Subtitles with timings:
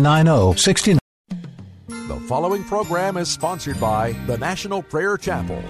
[0.00, 1.00] 9069.
[1.88, 5.60] The following program is sponsored by the National Prayer Chapel.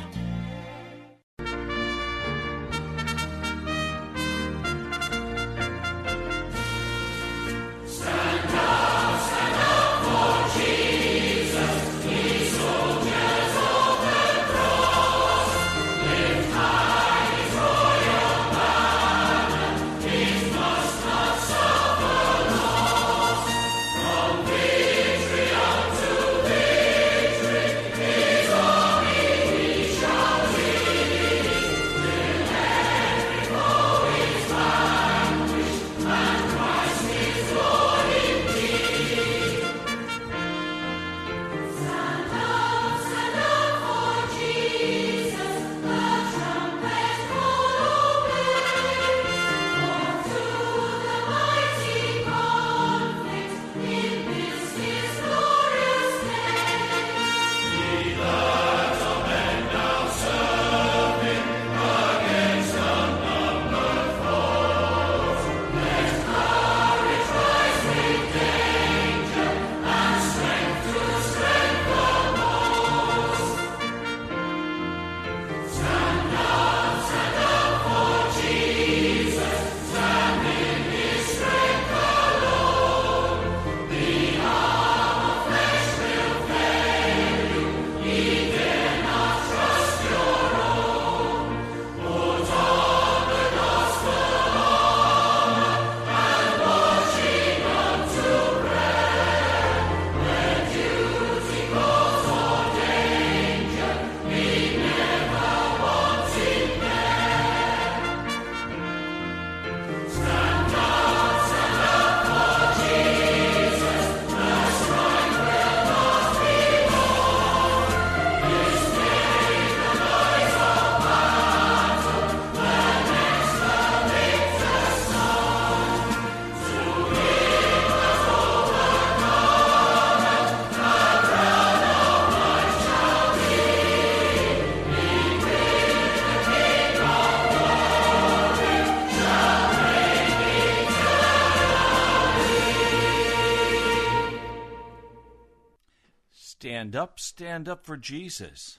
[146.89, 148.79] Stand up, stand up for Jesus,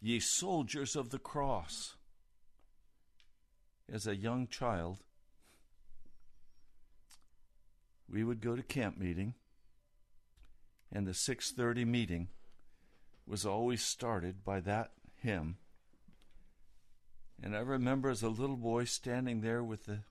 [0.00, 1.96] ye soldiers of the cross.
[3.92, 5.00] As a young child,
[8.08, 9.34] we would go to camp meeting,
[10.92, 12.28] and the 6:30 meeting
[13.26, 15.58] was always started by that hymn.
[17.42, 20.04] And I remember as a little boy standing there with the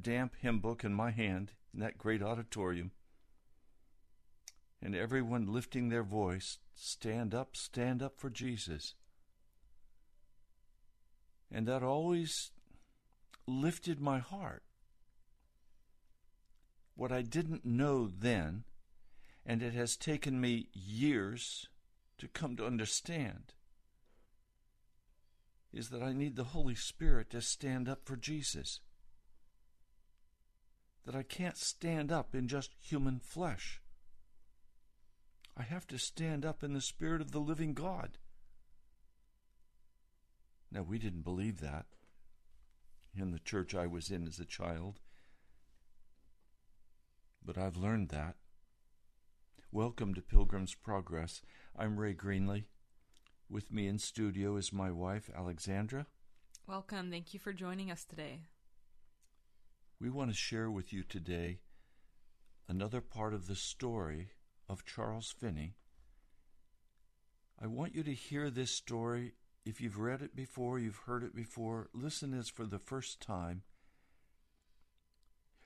[0.00, 2.92] damp hymn book in my hand in that great auditorium
[4.82, 8.94] and everyone lifting their voice stand up, stand up for Jesus.
[11.52, 12.52] And that always
[13.46, 14.62] lifted my heart.
[16.94, 18.64] What I didn't know then,
[19.44, 21.68] and it has taken me years
[22.18, 23.54] to come to understand,
[25.72, 28.80] is that I need the Holy Spirit to stand up for Jesus.
[31.06, 33.80] That I can't stand up in just human flesh.
[35.60, 38.16] I have to stand up in the Spirit of the living God.
[40.72, 41.84] Now, we didn't believe that
[43.14, 45.00] in the church I was in as a child,
[47.44, 48.36] but I've learned that.
[49.70, 51.42] Welcome to Pilgrim's Progress.
[51.78, 52.64] I'm Ray Greenley.
[53.50, 56.06] With me in studio is my wife, Alexandra.
[56.66, 57.10] Welcome.
[57.10, 58.44] Thank you for joining us today.
[60.00, 61.58] We want to share with you today
[62.66, 64.30] another part of the story
[64.70, 65.74] of Charles Finney.
[67.60, 69.34] I want you to hear this story.
[69.66, 73.62] If you've read it before, you've heard it before, listen as for the first time.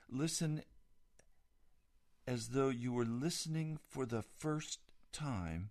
[0.09, 0.63] Listen
[2.27, 4.79] as though you were listening for the first
[5.13, 5.69] time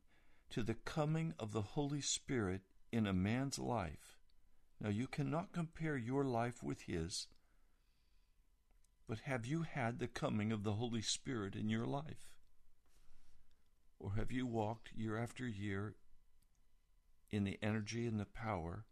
[0.50, 4.20] to the coming of the Holy Spirit in a man's life.
[4.80, 7.26] Now, you cannot compare your life with his,
[9.06, 12.33] But have you had the coming of the Holy Spirit in your life?
[14.04, 15.94] Or have you walked year after year
[17.30, 18.84] in the energy and the power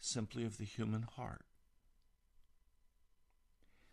[0.00, 1.44] simply of the human heart?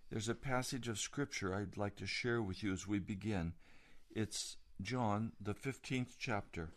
[0.10, 3.54] There's a passage of Scripture I'd like to share with you as we begin.
[4.10, 6.72] It's John, the 15th chapter.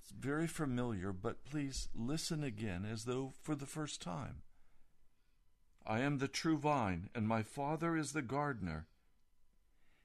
[0.00, 4.42] It's very familiar, but please listen again as though for the first time.
[5.84, 8.86] I am the true vine, and my Father is the gardener.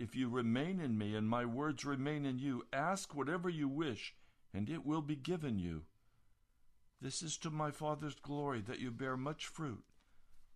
[0.00, 4.14] If you remain in me and my words remain in you, ask whatever you wish,
[4.54, 5.82] and it will be given you.
[7.02, 9.84] This is to my Father's glory that you bear much fruit,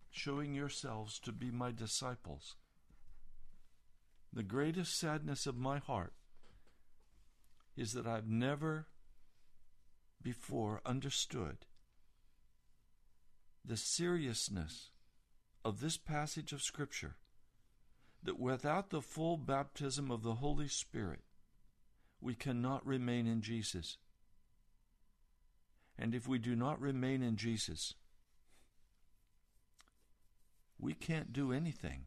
[0.09, 2.55] showing yourselves to be my disciples.
[4.33, 6.13] The greatest sadness of my heart
[7.77, 8.87] is that I've never
[10.23, 11.67] before understood
[13.63, 14.89] the seriousness
[15.63, 17.17] of this passage of Scripture
[18.25, 21.21] that without the full baptism of the Holy Spirit,
[22.19, 23.97] we cannot remain in Jesus.
[25.97, 27.93] And if we do not remain in Jesus,
[30.79, 32.05] we can't do anything.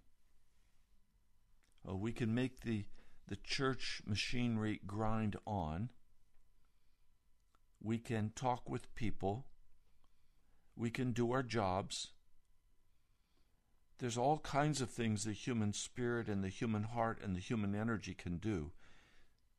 [1.86, 2.84] Oh, we can make the,
[3.28, 5.90] the church machinery grind on.
[7.80, 9.46] We can talk with people.
[10.76, 12.08] We can do our jobs.
[13.98, 17.74] There's all kinds of things the human spirit and the human heart and the human
[17.74, 18.70] energy can do,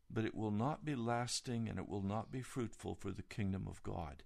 [0.09, 3.67] but it will not be lasting and it will not be fruitful for the kingdom
[3.67, 4.23] of God.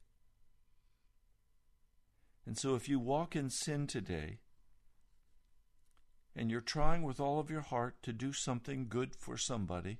[2.46, 4.40] And so if you walk in sin today,
[6.36, 10.00] and you're trying with all of your heart to do something good for somebody,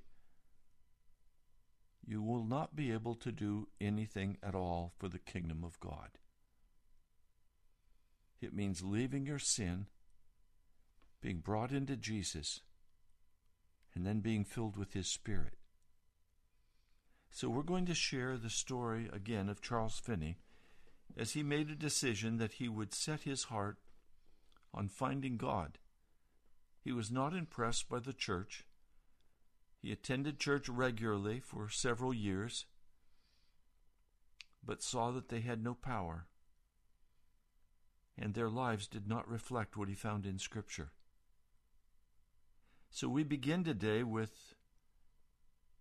[2.06, 6.18] you will not be able to do anything at all for the kingdom of God.
[8.40, 9.86] It means leaving your sin
[11.24, 12.60] being brought into Jesus,
[13.94, 15.54] and then being filled with His Spirit.
[17.30, 20.36] So, we're going to share the story again of Charles Finney
[21.16, 23.78] as he made a decision that he would set his heart
[24.74, 25.78] on finding God.
[26.82, 28.66] He was not impressed by the church.
[29.80, 32.66] He attended church regularly for several years,
[34.62, 36.26] but saw that they had no power,
[38.18, 40.90] and their lives did not reflect what he found in Scripture.
[42.94, 44.54] So we begin today with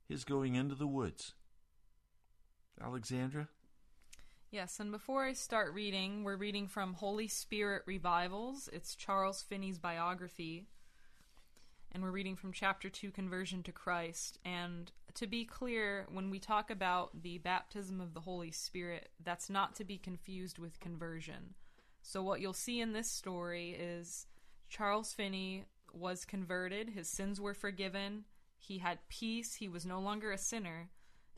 [0.10, 1.36] his going into the woods.
[2.84, 3.50] Alexandra?
[4.50, 8.68] Yes, and before I start reading, we're reading from Holy Spirit Revivals.
[8.74, 10.66] It's Charles Finney's biography.
[11.92, 14.40] And we're reading from chapter 2, Conversion to Christ.
[14.44, 19.52] And to be clear, when we talk about the baptism of the Holy Spirit, that's
[19.52, 21.54] not to be confused with conversion.
[22.02, 24.26] So, what you'll see in this story is
[24.68, 28.26] Charles Finney was converted, his sins were forgiven,
[28.58, 30.90] he had peace, he was no longer a sinner,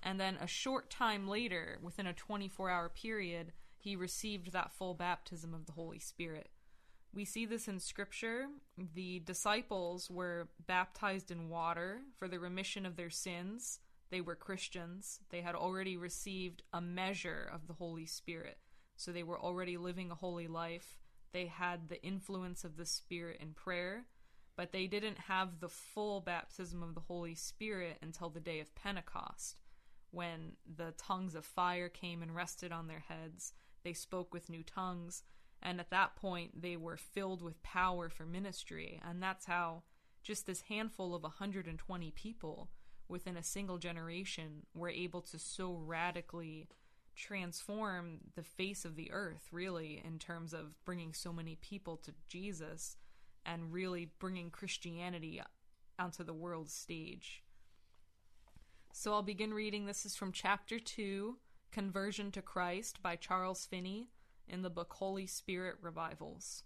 [0.02, 4.94] and then a short time later, within a 24 hour period, he received that full
[4.94, 6.50] baptism of the Holy Spirit.
[7.14, 8.48] We see this in Scripture.
[8.94, 13.80] The disciples were baptized in water for the remission of their sins.
[14.10, 15.20] They were Christians.
[15.30, 18.58] They had already received a measure of the Holy Spirit.
[18.98, 20.98] So they were already living a holy life.
[21.32, 24.06] They had the influence of the Spirit in prayer
[24.56, 28.76] but they didn't have the full baptism of the Holy Spirit until the day of
[28.76, 29.60] Pentecost,
[30.12, 33.54] when the tongues of fire came and rested on their heads.
[33.84, 35.24] They spoke with new tongues,
[35.62, 39.02] and at that point, they were filled with power for ministry.
[39.08, 39.84] And that's how
[40.24, 42.70] just this handful of 120 people
[43.08, 46.68] within a single generation were able to so radically
[47.16, 52.14] transform the face of the earth, really, in terms of bringing so many people to
[52.28, 52.98] Jesus
[53.46, 55.42] and really bringing Christianity
[56.00, 57.44] onto the world stage.
[58.94, 59.86] So I'll begin reading.
[59.86, 61.38] This is from chapter 2,
[61.72, 64.10] Conversion to Christ by Charles Finney
[64.48, 66.64] in the book Holy Spirit Revivals.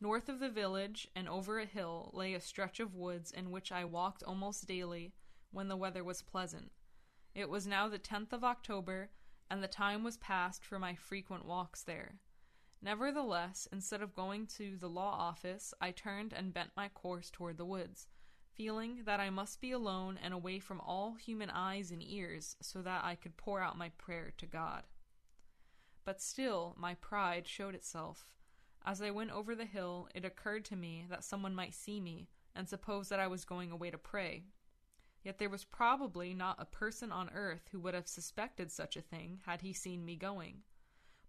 [0.00, 3.70] North of the village and over a hill lay a stretch of woods in which
[3.70, 5.14] I walked almost daily
[5.52, 6.72] when the weather was pleasant.
[7.34, 9.10] It was now the 10th of October,
[9.50, 12.16] and the time was past for my frequent walks there.
[12.84, 17.56] Nevertheless, instead of going to the law office, I turned and bent my course toward
[17.56, 18.08] the woods,
[18.52, 22.82] feeling that I must be alone and away from all human eyes and ears so
[22.82, 24.82] that I could pour out my prayer to God.
[26.04, 28.34] But still, my pride showed itself.
[28.84, 32.28] As I went over the hill, it occurred to me that someone might see me
[32.54, 34.44] and suppose that I was going away to pray.
[35.22, 39.00] Yet there was probably not a person on earth who would have suspected such a
[39.00, 40.64] thing had he seen me going.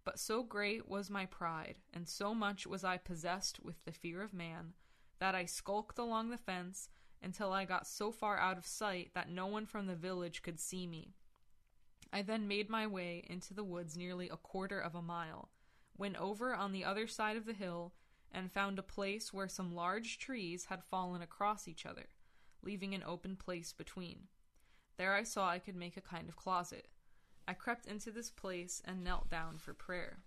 [0.06, 4.22] But so great was my pride, and so much was I possessed with the fear
[4.22, 4.74] of man,
[5.18, 6.88] that I skulked along the fence
[7.20, 10.60] until I got so far out of sight that no one from the village could
[10.60, 11.16] see me.
[12.12, 15.50] I then made my way into the woods nearly a quarter of a mile,
[15.98, 17.92] went over on the other side of the hill,
[18.30, 22.10] and found a place where some large trees had fallen across each other,
[22.62, 24.28] leaving an open place between.
[24.98, 26.86] There I saw I could make a kind of closet.
[27.48, 30.18] I crept into this place and knelt down for prayer.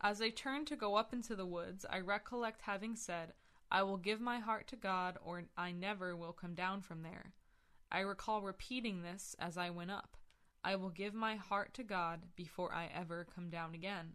[0.00, 3.34] As I turned to go up into the woods, I recollect having said,
[3.70, 7.34] I will give my heart to God, or I never will come down from there.
[7.92, 10.16] I recall repeating this as I went up.
[10.64, 14.14] I will give my heart to God before I ever come down again.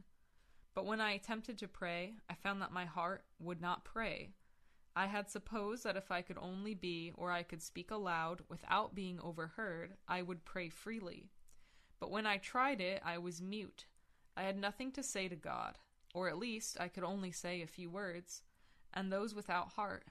[0.74, 4.32] But when I attempted to pray, I found that my heart would not pray.
[4.96, 8.96] I had supposed that if I could only be, or I could speak aloud without
[8.96, 11.30] being overheard, I would pray freely.
[12.00, 13.86] But when I tried it, I was mute.
[14.38, 15.78] I had nothing to say to God,
[16.14, 18.44] or at least I could only say a few words,
[18.94, 20.06] and those without heart.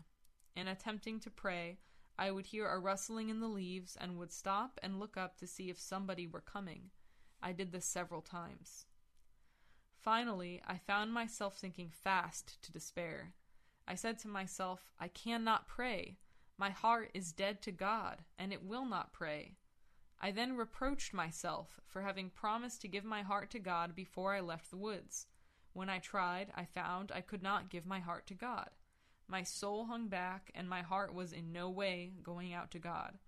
[0.57, 1.79] In attempting to pray,
[2.17, 5.47] I would hear a rustling in the leaves and would stop and look up to
[5.47, 6.91] see if somebody were coming.
[7.43, 8.87] I did this several times.
[9.99, 13.33] Finally, I found myself sinking fast to despair.
[13.89, 16.19] I said to myself, I cannot pray.
[16.57, 19.57] My heart is dead to God, and it will not pray.
[20.21, 24.41] I then reproached myself for having promised to give my heart to God before I
[24.41, 25.27] left the woods.
[25.73, 28.71] When I tried, I found I could not give my heart to God.
[29.27, 33.19] My soul hung back, and my heart was in no way going out to God.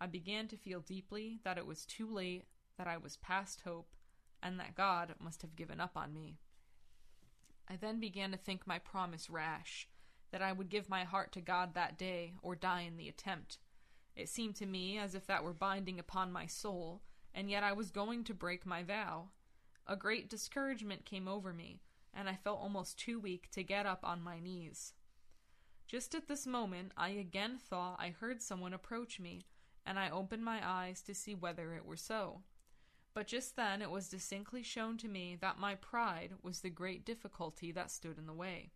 [0.00, 2.44] I began to feel deeply that it was too late,
[2.78, 3.94] that I was past hope,
[4.42, 6.38] and that God must have given up on me.
[7.68, 9.88] I then began to think my promise rash,
[10.30, 13.58] that I would give my heart to God that day, or die in the attempt.
[14.20, 17.00] It seemed to me as if that were binding upon my soul,
[17.32, 19.30] and yet I was going to break my vow.
[19.86, 21.80] A great discouragement came over me,
[22.12, 24.92] and I felt almost too weak to get up on my knees.
[25.86, 29.46] Just at this moment, I again thought I heard someone approach me,
[29.86, 32.42] and I opened my eyes to see whether it were so.
[33.14, 37.06] But just then it was distinctly shown to me that my pride was the great
[37.06, 38.72] difficulty that stood in the way.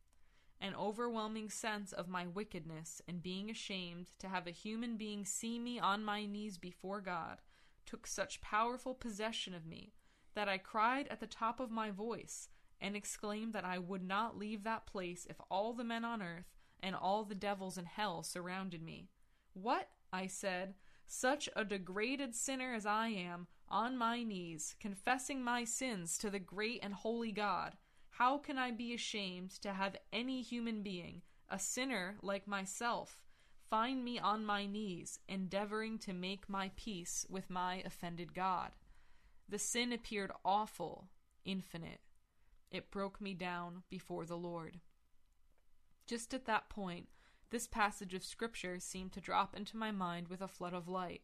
[0.61, 5.59] An overwhelming sense of my wickedness and being ashamed to have a human being see
[5.59, 7.39] me on my knees before God
[7.87, 9.93] took such powerful possession of me
[10.35, 12.49] that I cried at the top of my voice
[12.81, 16.53] and exclaimed that I would not leave that place if all the men on earth
[16.83, 19.09] and all the devils in hell surrounded me.
[19.53, 19.89] What?
[20.13, 20.75] I said.
[21.07, 26.39] Such a degraded sinner as I am, on my knees, confessing my sins to the
[26.39, 27.77] great and holy God,
[28.19, 33.25] how can I be ashamed to have any human being, a sinner like myself,
[33.69, 38.71] find me on my knees, endeavoring to make my peace with my offended God?
[39.49, 41.09] The sin appeared awful,
[41.45, 42.03] infinite.
[42.71, 44.79] It broke me down before the Lord.
[46.07, 47.09] Just at that point,
[47.51, 51.23] this passage of Scripture seemed to drop into my mind with a flood of light.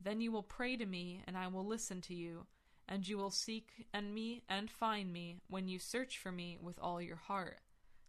[0.00, 2.46] Then you will pray to me, and I will listen to you,
[2.88, 6.78] and you will seek and me and find me when you search for me with
[6.80, 7.60] all your heart.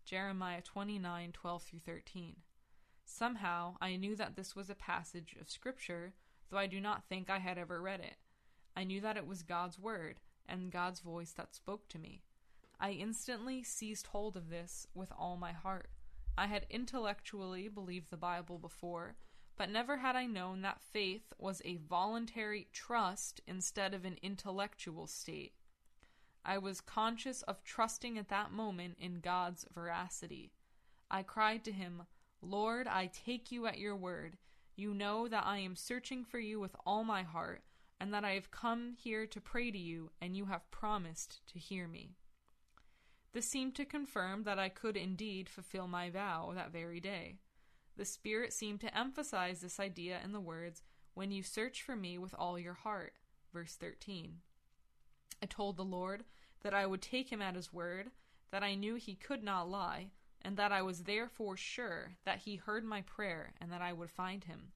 [0.05, 2.36] Jeremiah 29 12 through 13.
[3.05, 6.13] Somehow I knew that this was a passage of Scripture,
[6.50, 8.17] though I do not think I had ever read it.
[8.75, 12.22] I knew that it was God's Word and God's voice that spoke to me.
[12.79, 15.89] I instantly seized hold of this with all my heart.
[16.38, 19.15] I had intellectually believed the Bible before,
[19.57, 25.07] but never had I known that faith was a voluntary trust instead of an intellectual
[25.07, 25.53] state.
[26.45, 30.53] I was conscious of trusting at that moment in God's veracity.
[31.09, 32.03] I cried to him,
[32.41, 34.37] Lord, I take you at your word.
[34.75, 37.63] You know that I am searching for you with all my heart,
[37.99, 41.59] and that I have come here to pray to you, and you have promised to
[41.59, 42.11] hear me.
[43.33, 47.39] This seemed to confirm that I could indeed fulfill my vow that very day.
[47.97, 50.83] The Spirit seemed to emphasize this idea in the words,
[51.15, 53.13] When you search for me with all your heart,
[53.51, 54.37] verse 13.
[55.41, 56.23] I told the Lord
[56.61, 58.11] that I would take him at his word,
[58.51, 60.11] that I knew he could not lie,
[60.43, 64.11] and that I was therefore sure that he heard my prayer and that I would
[64.11, 64.73] find him.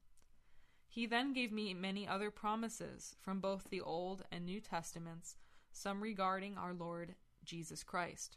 [0.88, 5.36] He then gave me many other promises from both the Old and New Testaments,
[5.70, 7.14] some regarding our Lord
[7.44, 8.36] Jesus Christ.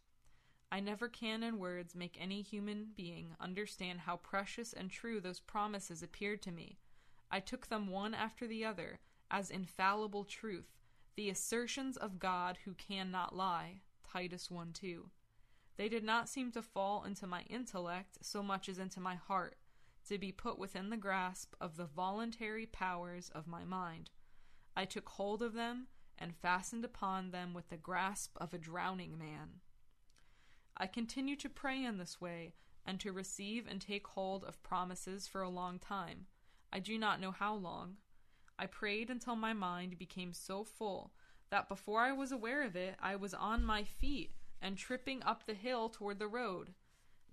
[0.71, 5.39] I never can in words make any human being understand how precious and true those
[5.39, 6.79] promises appeared to me.
[7.31, 8.99] I took them one after the other
[9.31, 10.77] as infallible truth,
[11.15, 13.81] the assertions of God who cannot lie.
[14.03, 15.09] Titus 1 2.
[15.77, 19.57] They did not seem to fall into my intellect so much as into my heart,
[20.07, 24.11] to be put within the grasp of the voluntary powers of my mind.
[24.75, 29.17] I took hold of them and fastened upon them with the grasp of a drowning
[29.17, 29.61] man.
[30.77, 32.53] I continued to pray in this way
[32.85, 36.27] and to receive and take hold of promises for a long time.
[36.71, 37.97] I do not know how long.
[38.59, 41.13] I prayed until my mind became so full
[41.49, 45.45] that before I was aware of it, I was on my feet and tripping up
[45.45, 46.73] the hill toward the road.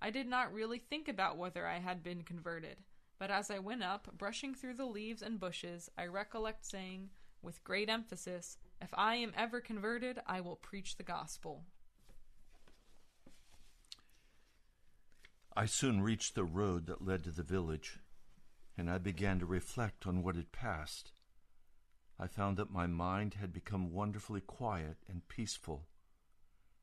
[0.01, 2.79] I did not really think about whether I had been converted,
[3.19, 7.65] but as I went up, brushing through the leaves and bushes, I recollect saying, with
[7.65, 11.65] great emphasis, If I am ever converted, I will preach the gospel.
[15.55, 17.99] I soon reached the road that led to the village,
[18.79, 21.13] and I began to reflect on what had passed.
[22.19, 25.89] I found that my mind had become wonderfully quiet and peaceful.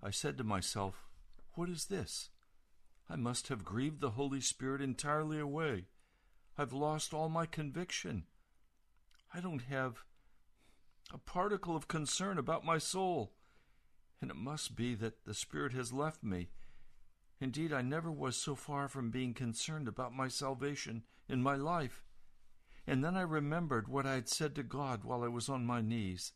[0.03, 1.07] I said to myself,
[1.53, 2.29] What is this?
[3.09, 5.87] I must have grieved the Holy Spirit entirely away.
[6.55, 8.25] I've lost all my conviction.
[9.33, 10.03] I don't have
[11.11, 13.33] a particle of concern about my soul,
[14.21, 16.49] and it must be that the Spirit has left me.
[17.41, 22.03] Indeed, I never was so far from being concerned about my salvation in my life.
[22.85, 25.81] And then I remembered what I had said to God while I was on my
[25.81, 26.33] knees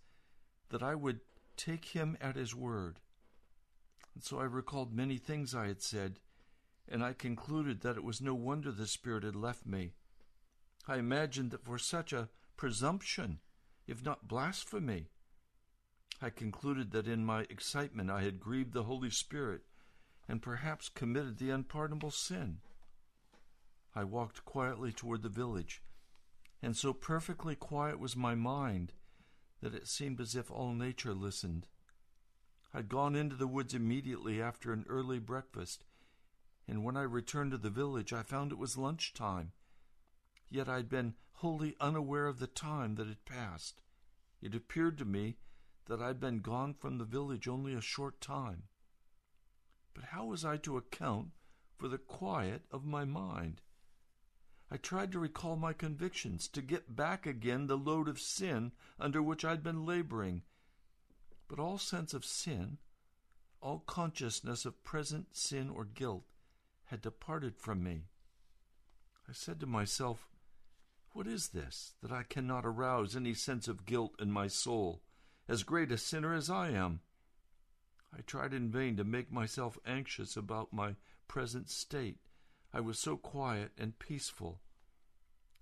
[0.69, 1.19] that I would
[1.57, 2.99] take Him at His word.
[4.13, 6.19] And so I recalled many things I had said,
[6.87, 9.93] and I concluded that it was no wonder the Spirit had left me.
[10.87, 13.39] I imagined that for such a presumption,
[13.87, 15.07] if not blasphemy,
[16.21, 19.61] I concluded that in my excitement I had grieved the Holy Spirit
[20.27, 22.59] and perhaps committed the unpardonable sin.
[23.95, 25.81] I walked quietly toward the village,
[26.61, 28.93] and so perfectly quiet was my mind
[29.61, 31.67] that it seemed as if all nature listened.
[32.73, 35.85] I'd gone into the woods immediately after an early breakfast,
[36.67, 39.51] and when I returned to the village, I found it was lunch time.
[40.49, 43.81] Yet I'd been wholly unaware of the time that had passed.
[44.41, 45.37] It appeared to me
[45.85, 48.63] that I'd been gone from the village only a short time.
[49.93, 51.31] But how was I to account
[51.77, 53.61] for the quiet of my mind?
[54.71, 59.21] I tried to recall my convictions, to get back again the load of sin under
[59.21, 60.41] which I'd been laboring,
[61.47, 62.79] but all sense of sin,
[63.61, 66.25] all consciousness of present sin or guilt,
[66.85, 68.05] had departed from me.
[69.29, 70.27] I said to myself,
[71.11, 75.03] What is this, that I cannot arouse any sense of guilt in my soul,
[75.47, 77.01] as great a sinner as I am?
[78.15, 80.95] I tried in vain to make myself anxious about my
[81.27, 82.19] present state.
[82.71, 84.61] I was so quiet and peaceful.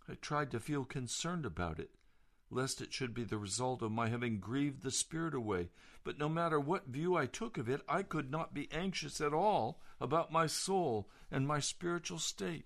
[0.10, 1.92] I tried to feel concerned about it,
[2.50, 5.70] lest it should be the result of my having grieved the Spirit away.
[6.04, 9.34] But no matter what view I took of it, I could not be anxious at
[9.34, 12.66] all about my soul and my spiritual state.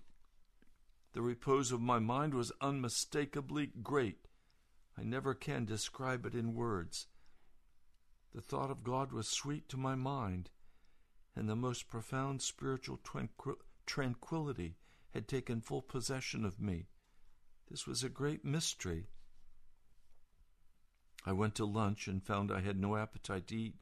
[1.12, 4.26] The repose of my mind was unmistakably great.
[4.98, 7.06] I never can describe it in words.
[8.34, 10.50] The thought of God was sweet to my mind,
[11.34, 14.76] and the most profound spiritual tranquil- tranquility
[15.10, 16.88] had taken full possession of me.
[17.70, 19.08] This was a great mystery
[21.28, 23.74] I went to lunch and found I had no appetite to eat.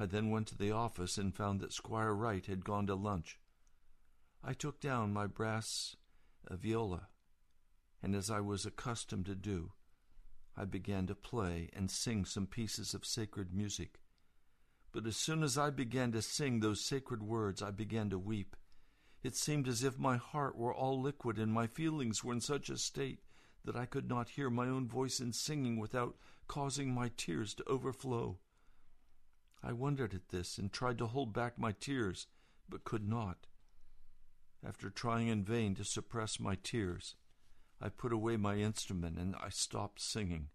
[0.00, 3.38] I then went to the office and found that Squire Wright had gone to lunch.
[4.42, 5.94] I took down my brass
[6.50, 7.08] uh, viola,
[8.02, 9.72] and as I was accustomed to do,
[10.60, 13.98] I began to play and sing some pieces of sacred music.
[14.92, 18.56] But as soon as I began to sing those sacred words, I began to weep.
[19.22, 22.68] It seemed as if my heart were all liquid and my feelings were in such
[22.68, 23.20] a state
[23.64, 27.66] that I could not hear my own voice in singing without causing my tears to
[27.66, 28.36] overflow.
[29.62, 32.26] I wondered at this and tried to hold back my tears,
[32.68, 33.46] but could not.
[34.62, 37.14] After trying in vain to suppress my tears,
[37.80, 40.48] I put away my instrument and I stopped singing.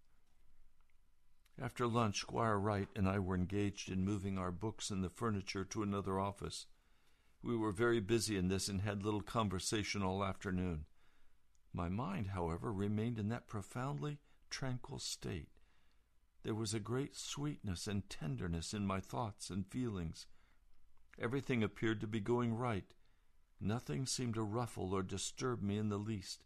[1.60, 5.64] After lunch, Squire Wright and I were engaged in moving our books and the furniture
[5.66, 6.68] to another office.
[7.42, 10.86] We were very busy in this and had little conversation all afternoon.
[11.74, 15.50] My mind, however, remained in that profoundly tranquil state.
[16.44, 20.28] There was a great sweetness and tenderness in my thoughts and feelings.
[21.20, 22.94] Everything appeared to be going right.
[23.60, 26.44] Nothing seemed to ruffle or disturb me in the least.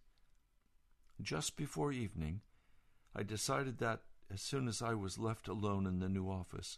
[1.22, 2.42] Just before evening,
[3.14, 6.78] I decided that as soon as I was left alone in the new office,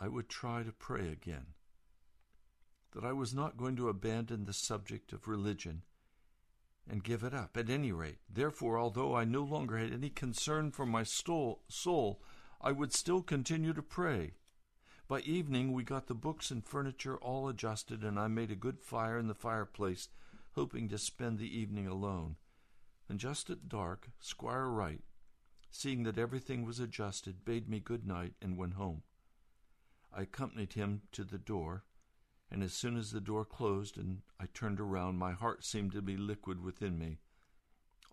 [0.00, 1.48] I would try to pray again.
[2.92, 5.82] That I was not going to abandon the subject of religion
[6.88, 8.18] and give it up at any rate.
[8.32, 12.22] Therefore, although I no longer had any concern for my soul,
[12.60, 14.34] I would still continue to pray.
[15.06, 18.80] By evening, we got the books and furniture all adjusted, and I made a good
[18.80, 20.08] fire in the fireplace,
[20.54, 22.36] hoping to spend the evening alone.
[23.08, 25.02] And just at dark, Squire Wright,
[25.70, 29.02] seeing that everything was adjusted, bade me good night and went home.
[30.12, 31.84] I accompanied him to the door,
[32.50, 36.02] and as soon as the door closed and I turned around, my heart seemed to
[36.02, 37.18] be liquid within me.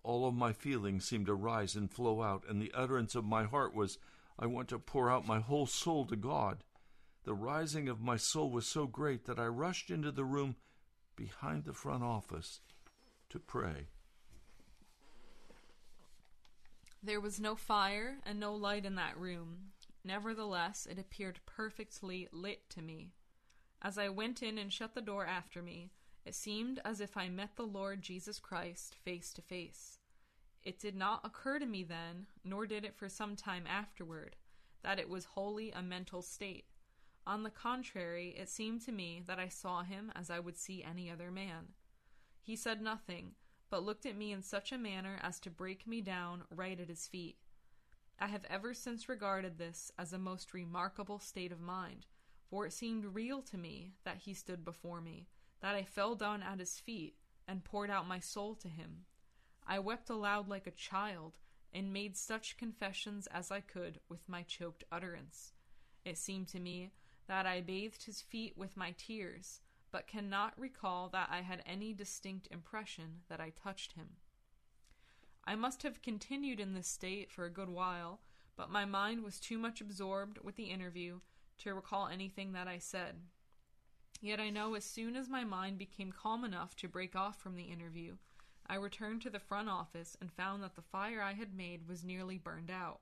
[0.04, 3.44] All of my feelings seemed to rise and flow out, and the utterance of my
[3.44, 4.00] heart was,
[4.40, 6.64] I want to pour out my whole soul to God.
[7.24, 10.56] The rising of my soul was so great that I rushed into the room
[11.16, 12.62] behind the front office
[13.30, 13.90] to pray.
[17.04, 19.72] There was no fire and no light in that room.
[20.04, 23.14] Nevertheless, it appeared perfectly lit to me.
[23.82, 25.90] As I went in and shut the door after me,
[26.26, 29.98] it seemed as if I met the Lord Jesus Christ face to face.
[30.64, 34.36] It did not occur to me then, nor did it for some time afterward,
[34.84, 36.66] that it was wholly a mental state.
[37.26, 40.84] On the contrary, it seemed to me that I saw him as I would see
[40.84, 41.70] any other man.
[42.40, 43.32] He said nothing,
[43.72, 46.90] but looked at me in such a manner as to break me down right at
[46.90, 47.38] his feet.
[48.20, 52.06] I have ever since regarded this as a most remarkable state of mind,
[52.50, 55.30] for it seemed real to me that he stood before me,
[55.62, 57.16] that I fell down at his feet
[57.48, 59.06] and poured out my soul to him.
[59.66, 61.38] I wept aloud like a child,
[61.74, 65.54] and made such confessions as I could with my choked utterance.
[66.04, 66.92] It seemed to me
[67.28, 71.94] that I bathed his feet with my tears, but cannot recall that I had any
[71.94, 74.18] distinct impression that I touched him.
[75.46, 78.22] I must have continued in this state for a good while,
[78.56, 81.20] but my mind was too much absorbed with the interview
[81.60, 83.16] to recall anything that I said.
[84.22, 87.56] Yet I know as soon as my mind became calm enough to break off from
[87.56, 88.18] the interview,
[88.68, 92.04] I returned to the front office and found that the fire I had made was
[92.04, 93.02] nearly burned out.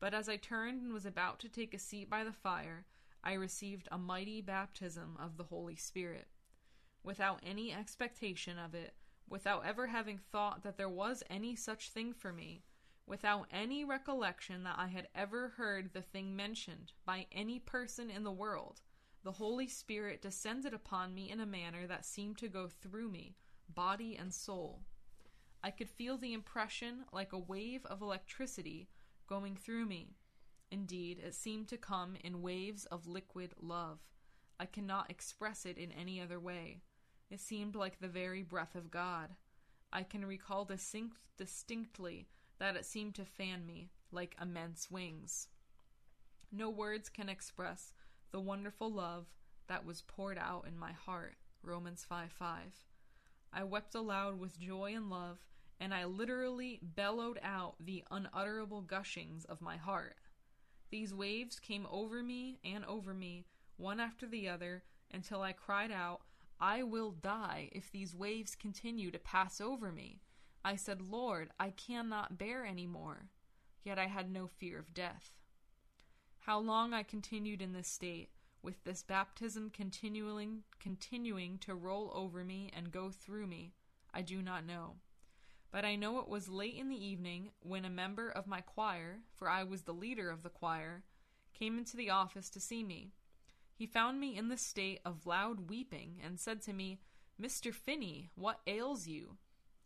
[0.00, 2.86] But as I turned and was about to take a seat by the fire,
[3.24, 6.26] I received a mighty baptism of the Holy Spirit.
[7.04, 8.94] Without any expectation of it,
[9.28, 12.64] without ever having thought that there was any such thing for me,
[13.06, 18.24] without any recollection that I had ever heard the thing mentioned by any person in
[18.24, 18.80] the world,
[19.22, 23.36] the Holy Spirit descended upon me in a manner that seemed to go through me,
[23.68, 24.82] body and soul.
[25.62, 28.88] I could feel the impression like a wave of electricity
[29.28, 30.16] going through me.
[30.72, 33.98] Indeed, it seemed to come in waves of liquid love.
[34.58, 36.80] I cannot express it in any other way.
[37.30, 39.36] It seemed like the very breath of God.
[39.92, 42.26] I can recall distinct, distinctly
[42.58, 45.48] that it seemed to fan me like immense wings.
[46.50, 47.92] No words can express
[48.30, 49.26] the wonderful love
[49.66, 51.36] that was poured out in my heart.
[51.62, 52.86] Romans 5 5.
[53.52, 55.36] I wept aloud with joy and love,
[55.78, 60.16] and I literally bellowed out the unutterable gushings of my heart.
[60.92, 63.46] These waves came over me and over me,
[63.78, 66.20] one after the other, until I cried out,
[66.60, 70.20] I will die if these waves continue to pass over me.
[70.62, 73.30] I said, Lord, I cannot bear any more.
[73.82, 75.32] Yet I had no fear of death.
[76.40, 78.28] How long I continued in this state,
[78.62, 83.72] with this baptism continuing continuing to roll over me and go through me,
[84.12, 84.96] I do not know
[85.72, 89.20] but I know it was late in the evening when a member of my choir,
[89.34, 91.02] for I was the leader of the choir,
[91.54, 93.12] came into the office to see me.
[93.74, 97.00] He found me in the state of loud weeping and said to me,
[97.40, 97.72] Mr.
[97.72, 99.38] Finney, what ails you?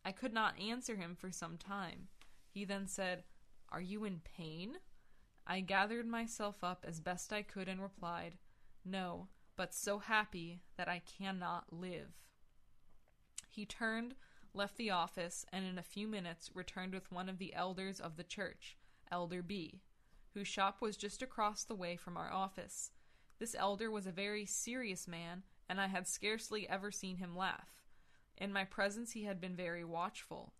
[0.04, 2.08] I could not answer him for some time.
[2.50, 3.22] He then said,
[3.70, 4.78] Are you in pain?
[5.46, 8.38] I gathered myself up as best I could and replied,
[8.84, 12.10] No, but so happy that I cannot live.
[13.48, 14.14] He turned
[14.56, 18.16] left the office, and in a few minutes returned with one of the elders of
[18.16, 18.76] the church,
[19.10, 19.82] Elder B.,
[20.34, 22.90] whose shop was just across the way from our office.
[23.38, 27.84] This elder was a very serious man, and I had scarcely ever seen him laugh.
[28.36, 30.52] In my presence, he had been very watchful.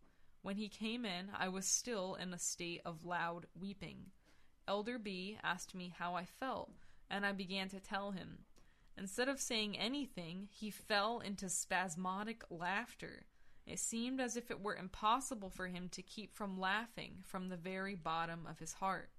[0.43, 4.13] When he came in, I was still in a state of loud weeping.
[4.69, 6.73] Elder B asked me how I felt,
[7.11, 8.45] and I began to tell him.
[8.99, 13.27] Instead of saying anything, he fell into spasmodic laughter.
[13.67, 17.57] It seemed as if it were impossible for him to keep from laughing from the
[17.57, 19.11] very bottom of his heart.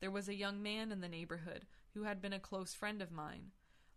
[0.00, 3.12] There was a young man in the neighborhood who had been a close friend of
[3.12, 3.52] mine.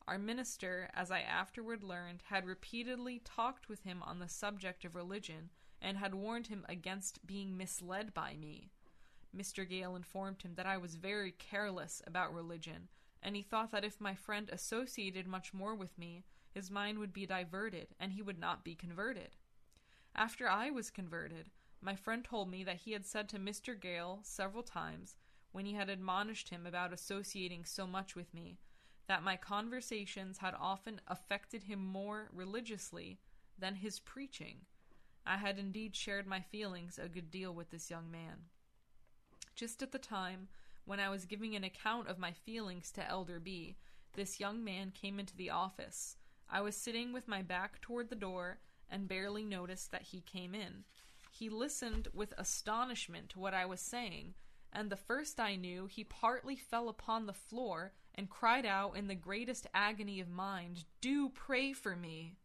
[0.07, 4.95] Our minister, as I afterward learned, had repeatedly talked with him on the subject of
[4.95, 5.49] religion
[5.81, 8.69] and had warned him against being misled by me.
[9.35, 9.67] Mr.
[9.67, 12.87] Gale informed him that I was very careless about religion,
[13.21, 16.23] and he thought that if my friend associated much more with me,
[16.57, 19.35] his mind would be diverted and he would not be converted.
[20.15, 23.79] After I was converted, my friend told me that he had said to Mr.
[23.79, 25.17] Gale several times,
[25.51, 28.57] when he had admonished him about associating so much with me,
[29.05, 33.19] that my conversations had often affected him more religiously
[33.59, 34.61] than his preaching.
[35.27, 38.45] I had indeed shared my feelings a good deal with this young man.
[39.53, 40.47] Just at the time
[40.85, 43.77] when I was giving an account of my feelings to Elder B,
[44.15, 46.17] this young man came into the office.
[46.49, 50.55] I was sitting with my back toward the door and barely noticed that he came
[50.55, 50.85] in.
[51.31, 54.33] He listened with astonishment to what I was saying,
[54.71, 59.07] and the first I knew, he partly fell upon the floor and cried out in
[59.07, 62.37] the greatest agony of mind, Do pray for me!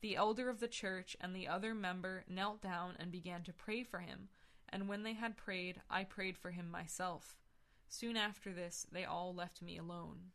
[0.00, 3.82] The elder of the church and the other member knelt down and began to pray
[3.82, 4.28] for him,
[4.68, 7.36] and when they had prayed, I prayed for him myself.
[7.88, 10.30] Soon after this, they all left me alone.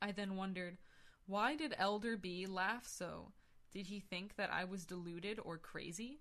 [0.00, 0.78] I then wondered,
[1.26, 3.32] why did Elder B laugh so?
[3.72, 6.20] Did he think that I was deluded or crazy?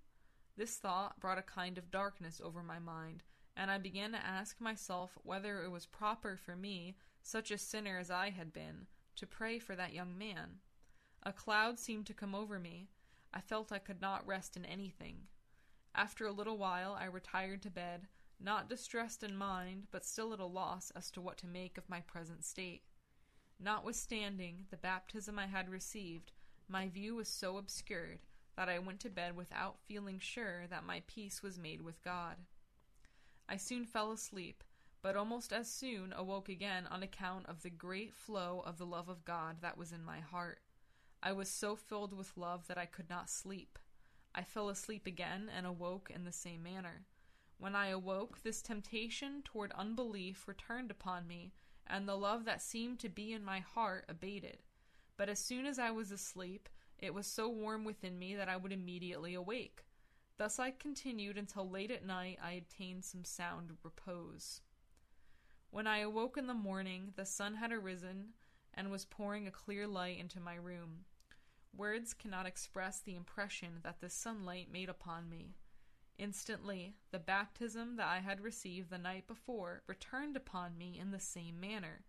[0.58, 3.22] This thought brought a kind of darkness over my mind,
[3.56, 8.00] and I began to ask myself whether it was proper for me, such a sinner
[8.00, 8.88] as I had been,
[9.18, 10.60] to pray for that young man.
[11.24, 12.90] A cloud seemed to come over me.
[13.34, 15.28] I felt I could not rest in anything.
[15.94, 18.08] After a little while, I retired to bed,
[18.40, 21.90] not distressed in mind, but still at a loss as to what to make of
[21.90, 22.82] my present state.
[23.60, 26.32] Notwithstanding the baptism I had received,
[26.68, 28.20] my view was so obscured
[28.56, 32.38] that I went to bed without feeling sure that my peace was made with God.
[33.48, 34.64] I soon fell asleep,
[35.02, 39.08] but almost as soon awoke again on account of the great flow of the love
[39.08, 40.60] of God that was in my heart.
[41.22, 43.78] I was so filled with love that I could not sleep.
[44.34, 47.06] I fell asleep again and awoke in the same manner.
[47.58, 51.54] When I awoke, this temptation toward unbelief returned upon me,
[51.88, 54.64] and the love that seemed to be in my heart abated.
[55.18, 56.70] But as soon as I was asleep,
[57.00, 59.86] it was so warm within me that I would immediately awake.
[60.38, 64.62] Thus I continued until late at night I obtained some sound repose.
[65.72, 68.30] When I awoke in the morning, the sun had arisen
[68.74, 71.06] and was pouring a clear light into my room.
[71.76, 75.56] Words cannot express the impression that the sunlight made upon me.
[76.18, 81.20] Instantly, the baptism that I had received the night before returned upon me in the
[81.20, 82.06] same manner.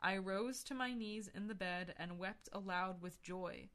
[0.00, 3.68] I rose to my knees in the bed and wept aloud with joy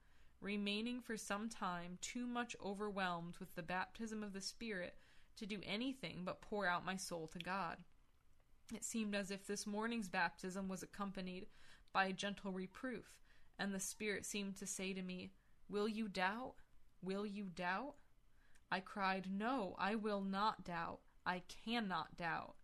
[0.45, 4.95] remaining for some time too much overwhelmed with the baptism of the Spirit
[5.35, 7.77] to do anything but pour out my soul to God.
[8.73, 11.47] It seemed as if this morning's baptism was accompanied
[11.91, 13.05] by a gentle reproof,
[13.57, 15.31] and the Spirit seemed to say to me,
[15.67, 16.55] Will you doubt?
[17.01, 17.95] Will you doubt?
[18.71, 20.99] I cried, No, I will not doubt.
[21.25, 22.55] I cannot doubt.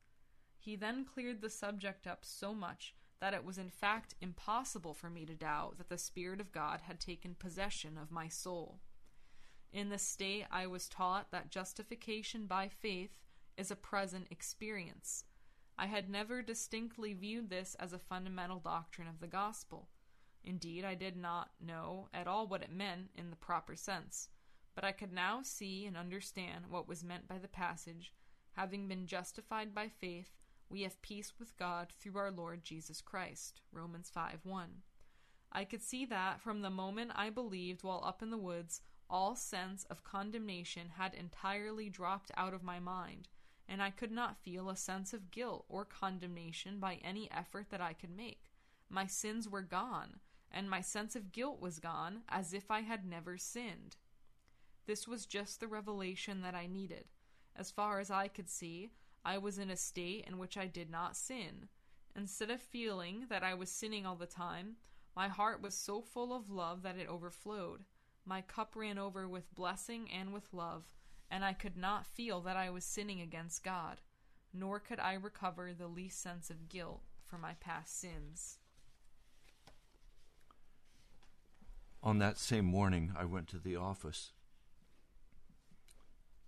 [0.57, 5.09] He then cleared the subject up so much that it was in fact impossible for
[5.09, 8.79] me to doubt that the Spirit of God had taken possession of my soul.
[9.71, 13.17] In this state, I was taught that justification by faith
[13.57, 15.23] is a present experience.
[15.77, 19.87] I had never distinctly viewed this as a fundamental doctrine of the gospel.
[20.43, 24.29] Indeed, I did not know at all what it meant in the proper sense,
[24.75, 28.13] but I could now see and understand what was meant by the passage
[28.53, 30.29] having been justified by faith,
[30.69, 33.61] we have peace with God through our Lord Jesus Christ.
[33.71, 34.69] Romans 5 1.
[35.51, 39.35] I could see that from the moment I believed while up in the woods, all
[39.35, 43.27] sense of condemnation had entirely dropped out of my mind,
[43.67, 47.81] and I could not feel a sense of guilt or condemnation by any effort that
[47.81, 48.51] I could make.
[48.89, 53.05] My sins were gone, and my sense of guilt was gone, as if I had
[53.05, 53.97] never sinned.
[54.91, 57.05] This was just the revelation that I needed.
[57.55, 58.89] As far as I could see,
[59.23, 61.69] I was in a state in which I did not sin.
[62.13, 64.75] Instead of feeling that I was sinning all the time,
[65.15, 67.85] my heart was so full of love that it overflowed.
[68.25, 70.83] My cup ran over with blessing and with love,
[71.29, 74.01] and I could not feel that I was sinning against God,
[74.53, 78.57] nor could I recover the least sense of guilt for my past sins.
[82.03, 84.33] On that same morning, I went to the office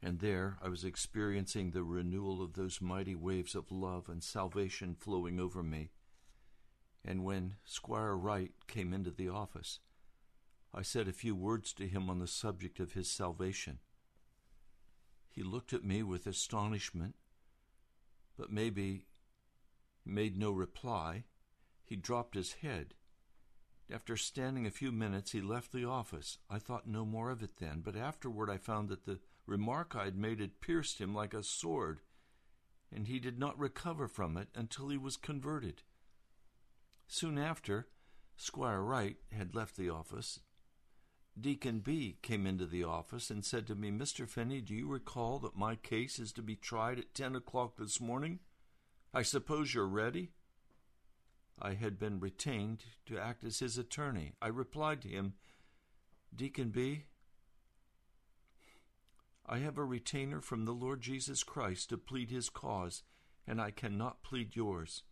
[0.05, 4.95] And there I was experiencing the renewal of those mighty waves of love and salvation
[4.95, 5.91] flowing over me.
[7.05, 9.79] And when Squire Wright came into the office,
[10.73, 13.79] I said a few words to him on the subject of his salvation.
[15.31, 17.15] He looked at me with astonishment,
[18.37, 19.05] but maybe
[20.05, 21.23] made no reply.
[21.85, 22.93] He dropped his head.
[23.89, 26.39] After standing a few minutes, he left the office.
[26.49, 30.05] I thought no more of it then, but afterward I found that the remark I
[30.05, 32.01] had made had pierced him like a sword,
[32.91, 35.83] and he did not recover from it until he was converted.
[37.07, 37.87] Soon after,
[38.37, 40.39] Squire Wright had left the office.
[41.39, 44.27] Deacon B came into the office and said to me, Mr.
[44.27, 47.99] Finney, do you recall that my case is to be tried at ten o'clock this
[47.99, 48.39] morning?
[49.13, 50.31] I suppose you're ready?
[51.59, 54.33] I had been retained to act as his attorney.
[54.41, 55.33] I replied to him,
[56.35, 57.05] Deacon B,
[59.45, 63.03] I have a retainer from the Lord Jesus Christ to plead his cause,
[63.45, 65.03] and I cannot plead yours.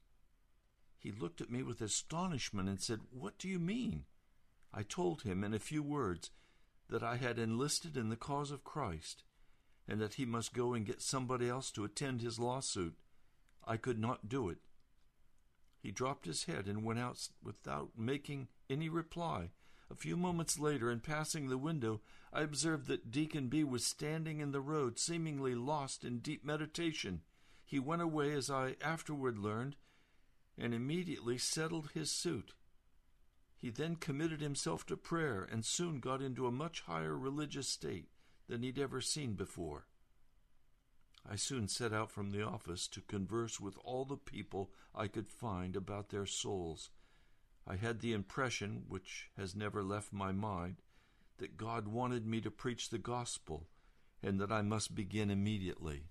[0.97, 4.05] He looked at me with astonishment and said, What do you mean?
[4.73, 6.31] I told him in a few words
[6.89, 9.23] that I had enlisted in the cause of Christ,
[9.87, 12.95] and that he must go and get somebody else to attend his lawsuit.
[13.65, 14.59] I could not do it.
[15.81, 19.49] He dropped his head and went out without making any reply.
[19.91, 21.99] A few moments later, in passing the window,
[22.31, 27.23] I observed that Deacon B was standing in the road, seemingly lost in deep meditation.
[27.65, 29.75] He went away, as I afterward learned,
[30.57, 32.53] and immediately settled his suit.
[33.57, 38.07] He then committed himself to prayer and soon got into a much higher religious state
[38.47, 39.87] than he'd ever seen before.
[41.29, 45.27] I soon set out from the office to converse with all the people I could
[45.27, 46.89] find about their souls
[47.67, 50.77] I had the impression, which has never left my mind,
[51.37, 53.67] that God wanted me to preach the gospel
[54.23, 56.03] and that I must begin immediately.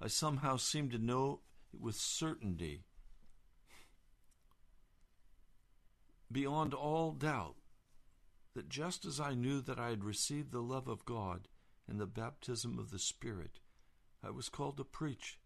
[0.00, 1.40] I somehow seemed to know
[1.78, 2.84] with certainty,
[6.30, 7.56] beyond all doubt,
[8.54, 11.48] that just as I knew that I had received the love of God
[11.88, 13.60] and the baptism of the Spirit,
[14.22, 15.38] I was called to preach.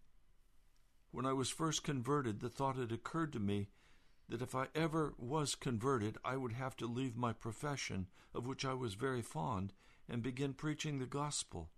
[1.10, 3.68] When I was first converted, the thought had occurred to me
[4.32, 8.64] that if I ever was converted, I would have to leave my profession, of which
[8.64, 9.74] I was very fond,
[10.08, 11.68] and begin preaching the gospel.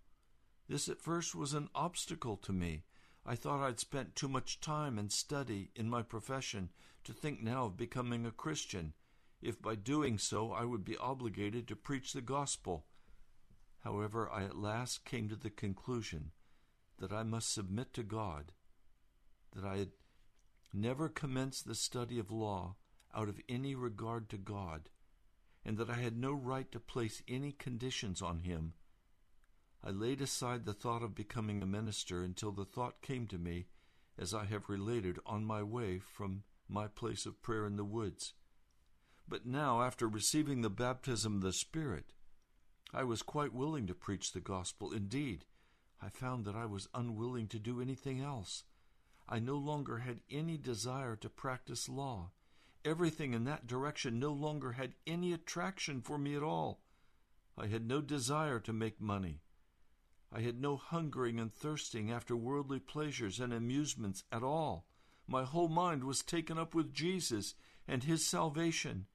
[0.69, 2.85] This at first was an obstacle to me.
[3.27, 6.71] I thought I'd spent too much time and study in my profession
[7.03, 8.93] to think now of becoming a Christian,
[9.43, 12.87] if by doing so I would be obligated to preach the gospel.
[13.81, 16.31] However, I at last came to the conclusion
[17.01, 18.53] that I must submit to God,
[19.57, 19.91] that I had
[20.75, 22.77] never commenced the study of law
[23.15, 24.91] out of any regard to God,
[25.65, 28.75] and that I had no right to place any conditions on him.
[29.83, 33.67] I laid aside the thought of becoming a minister until the thought came to me,
[34.19, 38.33] as I have related, on my way from my place of prayer in the woods.
[39.29, 42.13] But now, after receiving the baptism of the Spirit,
[42.93, 44.93] I was quite willing to preach the gospel.
[44.93, 45.45] Indeed,
[46.01, 48.65] I found that I was unwilling to do anything else.
[49.29, 52.33] I no longer had any desire to practice law.
[52.85, 56.83] Everything in that direction no longer had any attraction for me at all.
[57.57, 59.41] I had no desire to make money.
[60.33, 64.87] I had no hungering and thirsting after worldly pleasures and amusements at all.
[65.27, 67.55] My whole mind was taken up with Jesus
[67.87, 69.07] and his salvation,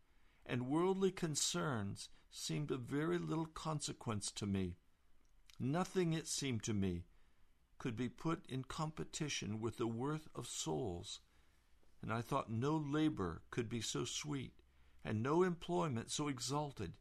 [0.45, 4.77] and worldly concerns seemed of very little consequence to me.
[5.59, 7.03] Nothing, it seemed to me,
[7.79, 11.21] could be put in competition with the worth of souls.
[12.01, 14.53] And I thought no labor could be so sweet,
[15.03, 16.93] and no employment so exalted,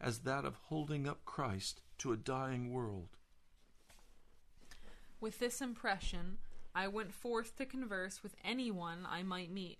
[0.00, 3.16] as that of holding up Christ to a dying world.
[5.20, 6.38] With this impression,
[6.74, 9.78] I went forth to converse with anyone I might meet.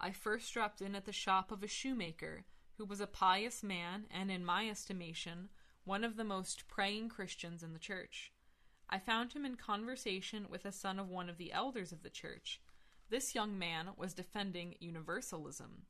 [0.00, 2.44] I first dropped in at the shop of a shoemaker,
[2.76, 5.48] who was a pious man, and in my estimation,
[5.84, 8.32] one of the most praying Christians in the church.
[8.90, 12.10] I found him in conversation with a son of one of the elders of the
[12.10, 12.60] church.
[13.10, 15.82] This young man was defending universalism.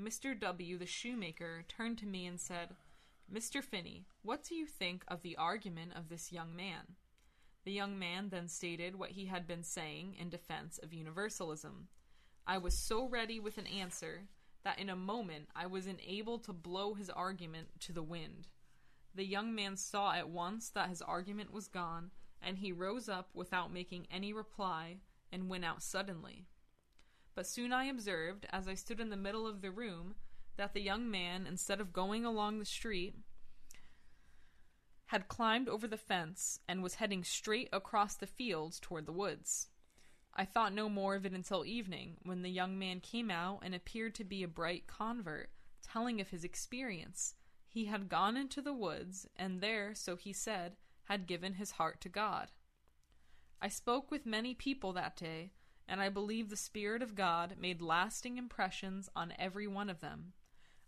[0.00, 0.38] Mr.
[0.38, 2.70] W., the shoemaker, turned to me and said,
[3.32, 3.62] Mr.
[3.62, 6.96] Finney, what do you think of the argument of this young man?
[7.64, 11.88] The young man then stated what he had been saying in defense of universalism.
[12.46, 14.24] I was so ready with an answer
[14.64, 18.48] that in a moment I was enabled to blow his argument to the wind.
[19.14, 22.10] The young man saw at once that his argument was gone
[22.44, 24.98] and he rose up without making any reply
[25.32, 26.46] and went out suddenly.
[27.34, 30.14] But soon I observed, as I stood in the middle of the room,
[30.56, 33.16] that the young man, instead of going along the street,
[35.06, 39.68] had climbed over the fence and was heading straight across the fields toward the woods.
[40.34, 43.74] I thought no more of it until evening, when the young man came out and
[43.74, 45.50] appeared to be a bright convert,
[45.82, 47.34] telling of his experience.
[47.68, 52.00] He had gone into the woods, and there, so he said, had given his heart
[52.02, 52.50] to God.
[53.60, 55.52] I spoke with many people that day,
[55.88, 60.32] and I believe the Spirit of God made lasting impressions on every one of them.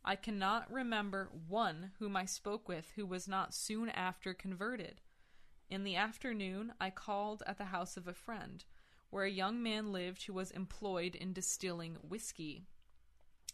[0.04, 5.00] I cannot remember one whom I spoke with who was not soon after converted.
[5.68, 8.64] In the afternoon, I called at the house of a friend,
[9.10, 12.66] where a young man lived who was employed in distilling whiskey.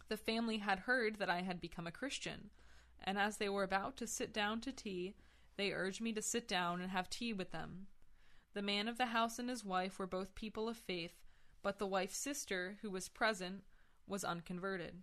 [0.08, 2.50] The family had heard that I had become a Christian,
[3.02, 5.14] and as they were about to sit down to tea,
[5.56, 7.86] they urged me to sit down and have tea with them.
[8.54, 11.14] The man of the house and his wife were both people of faith,
[11.62, 13.62] but the wife's sister, who was present,
[14.06, 15.02] was unconverted.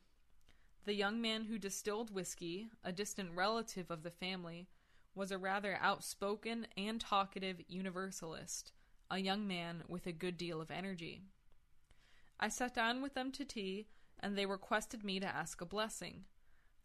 [0.86, 4.68] The young man who distilled whiskey, a distant relative of the family,
[5.16, 8.72] was a rather outspoken and talkative Universalist,
[9.12, 11.24] a young man with a good deal of energy.
[12.40, 13.88] I sat down with them to tea,
[14.20, 16.26] and they requested me to ask a blessing.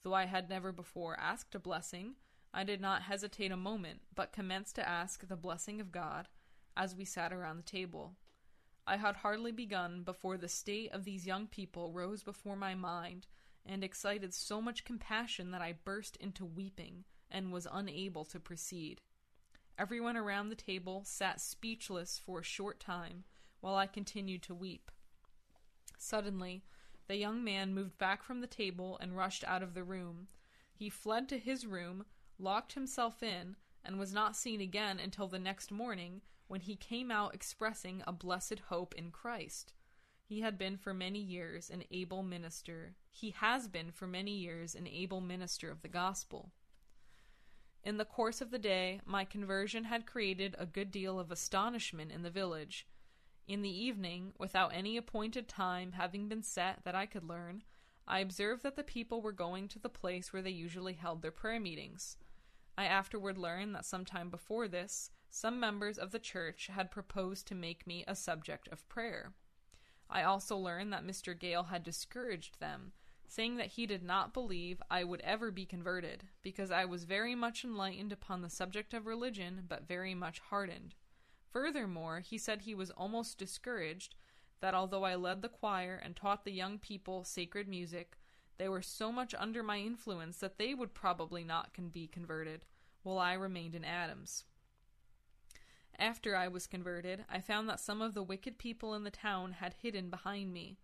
[0.02, 2.16] Though I had never before asked a blessing,
[2.56, 6.28] I did not hesitate a moment, but commenced to ask the blessing of God
[6.76, 8.14] as we sat around the table.
[8.86, 13.26] I had hardly begun before the state of these young people rose before my mind
[13.66, 19.00] and excited so much compassion that I burst into weeping and was unable to proceed.
[19.76, 23.24] Everyone around the table sat speechless for a short time
[23.60, 24.92] while I continued to weep.
[25.98, 26.62] Suddenly,
[27.08, 30.28] the young man moved back from the table and rushed out of the room.
[30.72, 32.04] He fled to his room,
[32.38, 37.10] locked himself in, and was not seen again until the next morning when he came
[37.10, 39.74] out expressing a blessed hope in Christ.
[40.22, 42.94] He had been for many years an able minister.
[43.10, 46.50] He has been for many years an able minister of the gospel.
[47.82, 52.10] In the course of the day, my conversion had created a good deal of astonishment
[52.10, 52.86] in the village.
[53.46, 57.62] In the evening, without any appointed time having been set that I could learn,
[58.08, 61.30] I observed that the people were going to the place where they usually held their
[61.30, 62.16] prayer meetings.
[62.76, 67.46] I afterward learned that some time before this, some members of the church had proposed
[67.48, 69.32] to make me a subject of prayer.
[70.10, 71.38] I also learned that Mr.
[71.38, 72.92] Gale had discouraged them,
[73.26, 77.34] saying that he did not believe I would ever be converted, because I was very
[77.34, 80.94] much enlightened upon the subject of religion, but very much hardened.
[81.50, 84.14] Furthermore, he said he was almost discouraged
[84.60, 88.16] that although I led the choir and taught the young people sacred music,
[88.56, 92.64] they were so much under my influence that they would probably not can be converted,
[93.02, 94.44] while I remained in Adams.
[95.98, 99.52] After I was converted, I found that some of the wicked people in the town
[99.52, 100.78] had hidden behind me.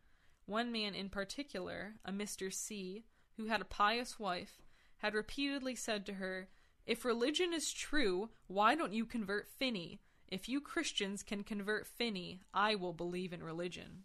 [0.47, 2.53] One man in particular, a Mr.
[2.53, 3.05] C.,
[3.37, 4.61] who had a pious wife,
[4.99, 6.49] had repeatedly said to her,
[6.87, 10.01] If religion is true, why don't you convert Finney?
[10.29, 14.05] If you Christians can convert Finney, I will believe in religion.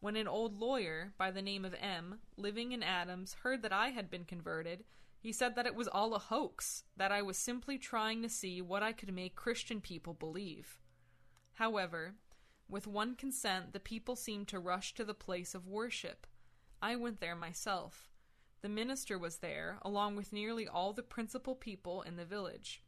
[0.00, 3.90] When an old lawyer by the name of M, living in Adams, heard that I
[3.90, 4.84] had been converted,
[5.20, 8.62] he said that it was all a hoax, that I was simply trying to see
[8.62, 10.78] what I could make Christian people believe.
[11.54, 12.14] However,
[12.66, 16.26] with one consent, the people seemed to rush to the place of worship.
[16.80, 18.08] I went there myself.
[18.62, 22.82] The minister was there, along with nearly all the principal people in the village.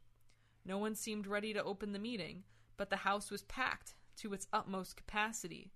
[0.65, 2.43] No one seemed ready to open the meeting,
[2.75, 5.73] but the house was packed to its utmost capacity.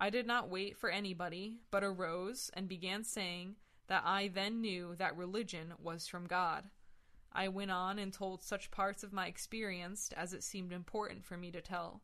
[0.00, 3.56] I did not wait for anybody, but arose and began saying,
[3.90, 6.70] that I then knew that religion was from God.
[7.32, 11.36] I went on and told such parts of my experience as it seemed important for
[11.36, 12.00] me to tell.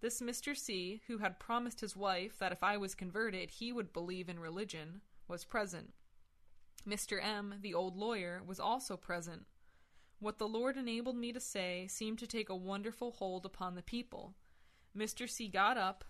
[0.00, 0.56] This Mr.
[0.56, 4.38] C, who had promised his wife that if I was converted he would believe in
[4.38, 5.92] religion, was present.
[6.88, 7.18] Mr.
[7.20, 9.42] M, the old lawyer, was also present.
[10.20, 13.82] What the Lord enabled me to say seemed to take a wonderful hold upon the
[13.82, 14.34] people.
[14.96, 15.28] Mr.
[15.28, 16.04] C got up,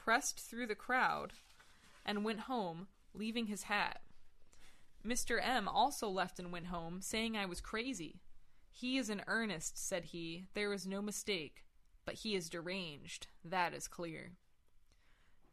[0.00, 1.34] pressed through the crowd,
[2.06, 4.00] and went home, leaving his hat.
[5.06, 5.38] Mr.
[5.42, 8.22] M also left and went home, saying I was crazy.
[8.70, 11.66] He is in earnest, said he, there is no mistake,
[12.06, 14.32] but he is deranged, that is clear.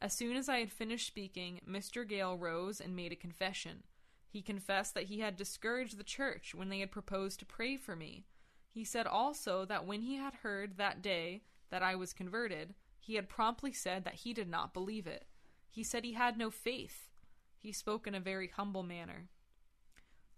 [0.02, 2.08] As soon as I had finished speaking, Mr.
[2.08, 3.84] Gale rose and made a confession.
[4.30, 7.98] He confessed that he had discouraged the church when they had proposed to pray for
[7.98, 8.24] me.
[8.70, 12.76] He said also that when he had heard that day that I was converted,
[13.08, 15.24] he had promptly said that he did not believe it.
[15.70, 17.08] He said he had no faith.
[17.58, 19.30] He spoke in a very humble manner.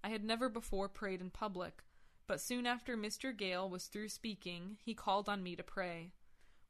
[0.03, 1.82] I had never before prayed in public,
[2.28, 3.36] but soon after Mr.
[3.36, 6.11] Gale was through speaking, he called on me to pray.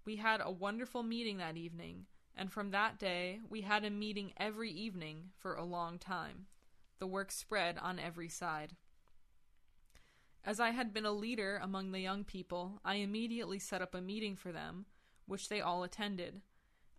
[0.05, 4.31] We had a wonderful meeting that evening, and from that day we had a meeting
[4.37, 6.45] every evening for a long time.
[6.99, 8.77] The work spread on every side.
[10.45, 13.99] As I had been a leader among the young people, I immediately set up a
[13.99, 14.85] meeting for them,
[15.29, 16.41] which they all attended.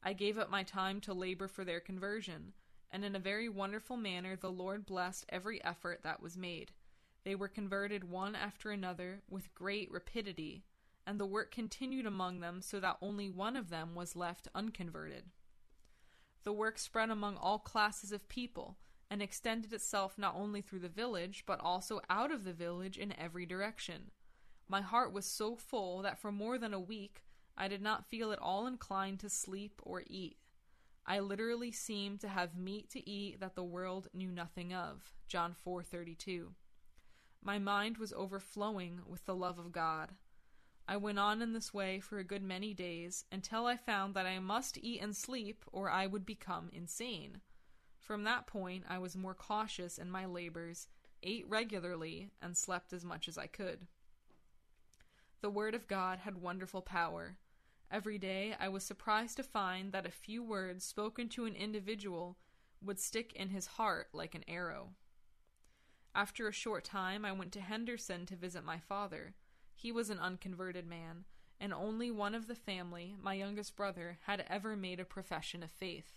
[0.03, 2.53] I gave up my time to labor for their conversion,
[2.91, 6.73] and in a very wonderful manner the Lord blessed every effort that was made.
[7.25, 10.65] They were converted one after another with great rapidity,
[11.07, 15.25] and the work continued among them so that only one of them was left unconverted.
[16.45, 18.79] The work spread among all classes of people
[19.11, 23.19] and extended itself not only through the village, but also out of the village in
[23.19, 24.13] every direction.
[24.69, 27.25] My heart was so full that for more than a week
[27.57, 30.37] I did not feel at all inclined to sleep or eat.
[31.07, 35.13] I literally seemed to have meat to eat that the world knew nothing of.
[35.27, 36.55] John 4:32.
[37.43, 40.15] My mind was overflowing with the love of God.
[40.87, 44.27] I went on in this way for a good many days until I found that
[44.27, 47.41] I must eat and sleep or I would become insane.
[47.99, 50.89] From that point, I was more cautious in my labors,
[51.23, 53.87] ate regularly, and slept as much as I could.
[55.43, 57.39] The Word of God had wonderful power.
[57.91, 62.37] Every day, I was surprised to find that a few words spoken to an individual
[62.83, 64.91] would stick in his heart like an arrow.
[66.15, 69.35] After a short time, I went to Henderson to visit my father.
[69.75, 71.25] He was an unconverted man,
[71.59, 75.71] and only one of the family, my youngest brother, had ever made a profession of
[75.71, 76.17] faith.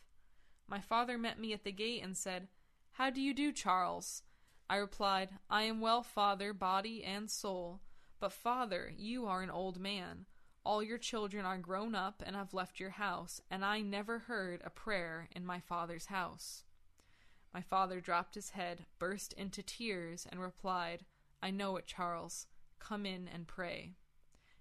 [0.68, 2.50] My father met me at the gate and said,
[2.92, 4.24] How do you do, Charles?
[4.70, 7.80] I replied, I am well, father, body and soul.
[8.24, 10.28] But, father, you are an old man.
[10.64, 14.62] All your children are grown up and have left your house, and I never heard
[14.64, 16.64] a prayer in my father's house.
[17.54, 21.04] My father dropped his head, burst into tears, and replied,
[21.42, 22.48] I know it, Charles.
[22.80, 23.96] Come in and pray.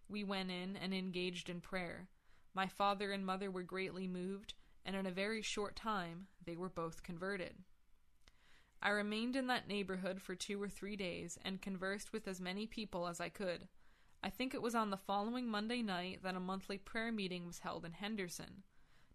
[0.09, 2.09] We went in and engaged in prayer.
[2.55, 4.55] My father and mother were greatly moved,
[4.85, 7.55] and in a very short time they were both converted.
[8.83, 12.67] I remained in that neighborhood for two or three days and conversed with as many
[12.67, 13.69] people as I could.
[14.25, 17.61] I think it was on the following Monday night that a monthly prayer meeting was
[17.61, 18.65] held in Henderson.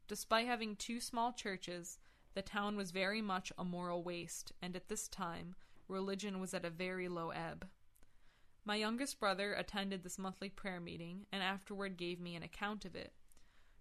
[0.07, 1.99] Despite having two small churches,
[2.33, 5.55] the town was very much a moral waste, and at this time,
[5.89, 7.67] religion was at a very low ebb.
[8.63, 12.95] My youngest brother attended this monthly prayer meeting and afterward gave me an account of
[12.95, 13.13] it.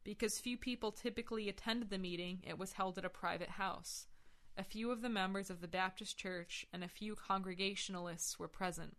[0.05, 4.07] Because few people typically attended the meeting, it was held at a private house.
[4.59, 8.97] A few of the members of the Baptist Church and a few Congregationalists were present.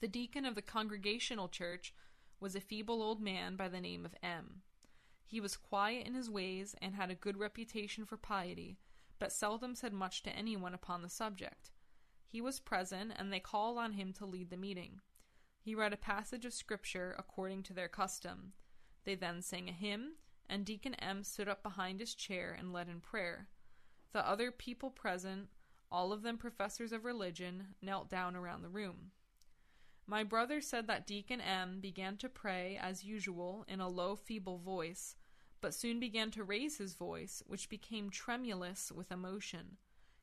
[0.00, 1.92] The deacon of the Congregational Church
[2.40, 4.62] was a feeble old man by the name of M.
[5.26, 8.78] He was quiet in his ways and had a good reputation for piety,
[9.18, 11.70] but seldom said much to anyone upon the subject.
[12.26, 15.00] He was present, and they called on him to lead the meeting.
[15.60, 18.54] He read a passage of Scripture according to their custom.
[19.04, 20.12] They then sang a hymn,
[20.48, 23.48] and Deacon M stood up behind his chair and led in prayer.
[24.12, 25.48] The other people present,
[25.90, 29.12] all of them professors of religion, knelt down around the room.
[30.06, 34.58] My brother said that Deacon M began to pray as usual in a low, feeble
[34.58, 35.16] voice,
[35.60, 39.76] but soon began to raise his voice, which became tremulous with emotion.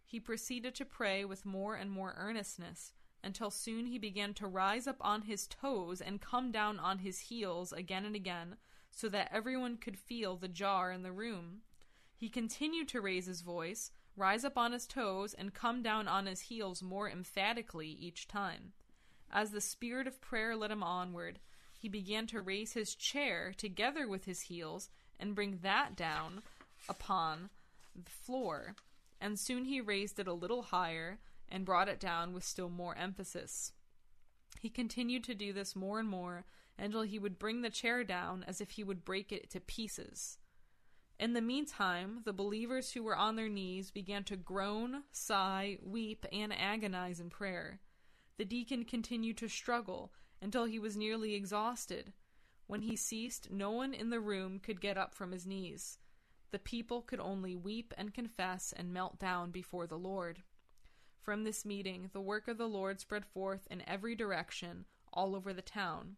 [0.04, 4.88] He proceeded to pray with more and more earnestness, until soon he began to rise
[4.88, 8.58] up on his toes and come down on his heels again and again,
[8.92, 11.62] so that everyone could feel the jar in the room.
[12.16, 16.26] He continued to raise his voice, rise up on his toes, and come down on
[16.26, 18.72] his heels more emphatically each time.
[19.32, 21.40] As the spirit of prayer led him onward,
[21.78, 24.90] he began to raise his chair together with his heels
[25.20, 26.42] and bring that down
[26.88, 27.50] upon
[27.96, 28.76] the floor,
[29.20, 32.96] and soon he raised it a little higher and brought it down with still more
[32.96, 33.74] emphasis.
[34.60, 36.46] He continued to do this more and more
[36.78, 40.38] until he would bring the chair down as if he would break it to pieces.
[41.18, 46.26] In the meantime, the believers who were on their knees began to groan, sigh, weep,
[46.32, 47.80] and agonize in prayer.
[48.38, 50.12] The deacon continued to struggle
[50.42, 52.12] until he was nearly exhausted.
[52.68, 56.00] When he ceased, no one in the room could get up from his knees.
[56.52, 60.44] The people could only weep and confess and melt down before the Lord.
[61.22, 65.54] From this meeting, the work of the Lord spread forth in every direction, all over
[65.54, 66.18] the town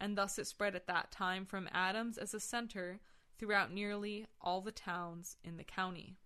[0.00, 3.00] and thus it spread at that time from Adams as a center
[3.38, 6.16] throughout nearly all the towns in the county.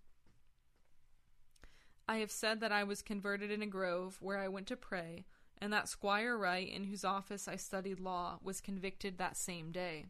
[2.07, 5.25] I have said that I was converted in a grove where I went to pray,
[5.59, 10.07] and that Squire Wright, in whose office I studied law, was convicted that same day.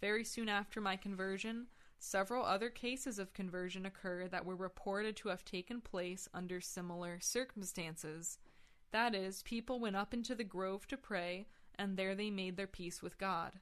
[0.00, 1.66] Very soon after my conversion,
[1.98, 7.18] several other cases of conversion occurred that were reported to have taken place under similar
[7.20, 8.38] circumstances.
[8.92, 12.66] That is, people went up into the grove to pray, and there they made their
[12.66, 13.54] peace with God.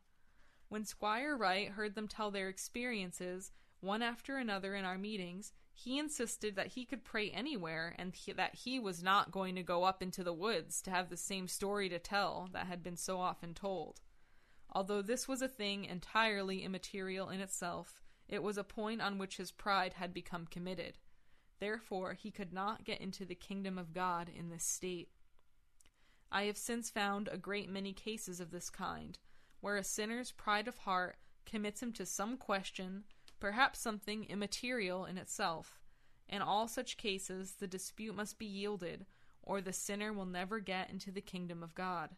[0.69, 5.99] When Squire Wright heard them tell their experiences, one after another in our meetings, He
[5.99, 9.85] insisted that he could pray anywhere and he, that he was not going to go
[9.85, 13.21] up into the woods to have the same story to tell that had been so
[13.21, 14.01] often told.
[14.73, 19.37] Although this was a thing entirely immaterial in itself, it was a point on which
[19.37, 20.97] his pride had become committed.
[21.61, 25.11] Therefore, he could not get into the kingdom of God in this state.
[26.33, 29.19] I have since found a great many cases of this kind,
[29.67, 33.03] where a sinner's pride of heart commits him to some question,
[33.41, 35.81] perhaps something immaterial in itself.
[36.29, 39.07] In all such cases, the dispute must be yielded,
[39.43, 42.11] or the sinner will never get into the kingdom of God.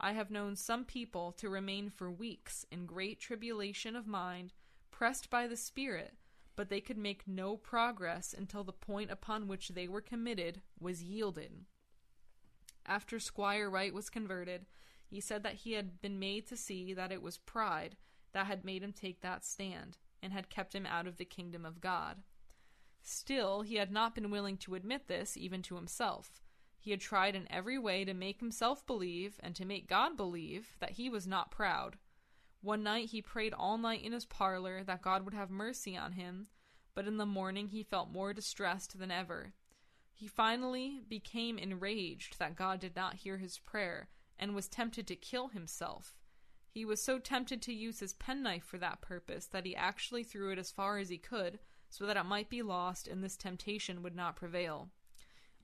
[0.00, 4.54] I have known some people to remain for weeks in great tribulation of mind,
[4.90, 6.14] pressed by the Spirit,
[6.56, 11.02] but they could make no progress until the point upon which they were committed was
[11.02, 11.66] yielded.
[12.86, 14.64] After Squire Wright was converted,
[15.10, 17.96] he said that he had been made to see that it was pride
[18.32, 21.64] that had made him take that stand, and had kept him out of the kingdom
[21.64, 22.22] of God.
[23.00, 26.42] Still, he had not been willing to admit this even to himself.
[26.78, 30.76] He had tried in every way to make himself believe and to make God believe
[30.80, 31.96] that he was not proud.
[32.60, 36.12] One night he prayed all night in his parlor that God would have mercy on
[36.12, 36.48] him,
[36.94, 39.54] but in the morning he felt more distressed than ever.
[40.12, 44.08] He finally became enraged that God did not hear his prayer
[44.38, 46.14] and was tempted to kill himself.
[46.70, 50.52] He was so tempted to use his penknife for that purpose that he actually threw
[50.52, 51.58] it as far as he could
[51.90, 54.90] so that it might be lost and this temptation would not prevail.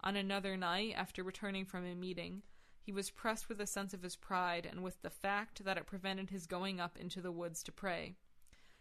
[0.02, 2.42] On another night, after returning from a meeting,
[2.80, 5.86] he was pressed with a sense of his pride and with the fact that it
[5.86, 8.16] prevented his going up into the woods to pray.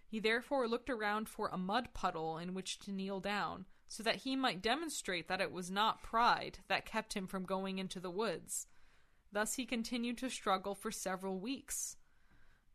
[0.06, 4.18] He therefore looked around for a mud puddle in which to kneel down, so that
[4.18, 8.12] he might demonstrate that it was not pride that kept him from going into the
[8.12, 8.68] woods.
[9.34, 11.98] Thus he continued to struggle for several weeks.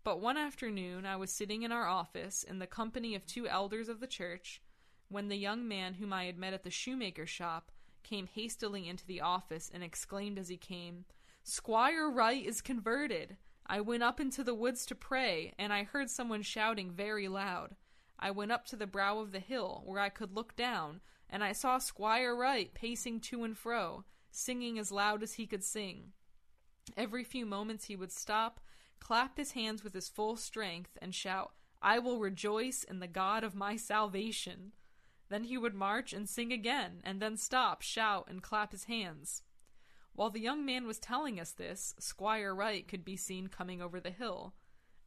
[0.02, 3.88] But one afternoon I was sitting in our office in the company of two elders
[3.88, 4.60] of the church
[5.08, 7.70] when the young man whom I had met at the shoemaker's shop
[8.02, 11.04] came hastily into the office and exclaimed as he came,
[11.44, 13.36] Squire Wright is converted.
[13.64, 17.76] I went up into the woods to pray, and I heard someone shouting very loud.
[18.18, 21.44] I went up to the brow of the hill, where I could look down, and
[21.44, 26.12] I saw Squire Wright pacing to and fro, singing as loud as he could sing.
[26.96, 28.60] Every few moments he would stop,
[29.00, 33.44] clap his hands with his full strength, and shout, I will rejoice in the God
[33.44, 34.72] of my salvation.
[35.28, 39.42] Then he would march and sing again, and then stop, shout, and clap his hands.
[40.14, 44.00] While the young man was telling us this, Squire Wright could be seen coming over
[44.00, 44.54] the hill.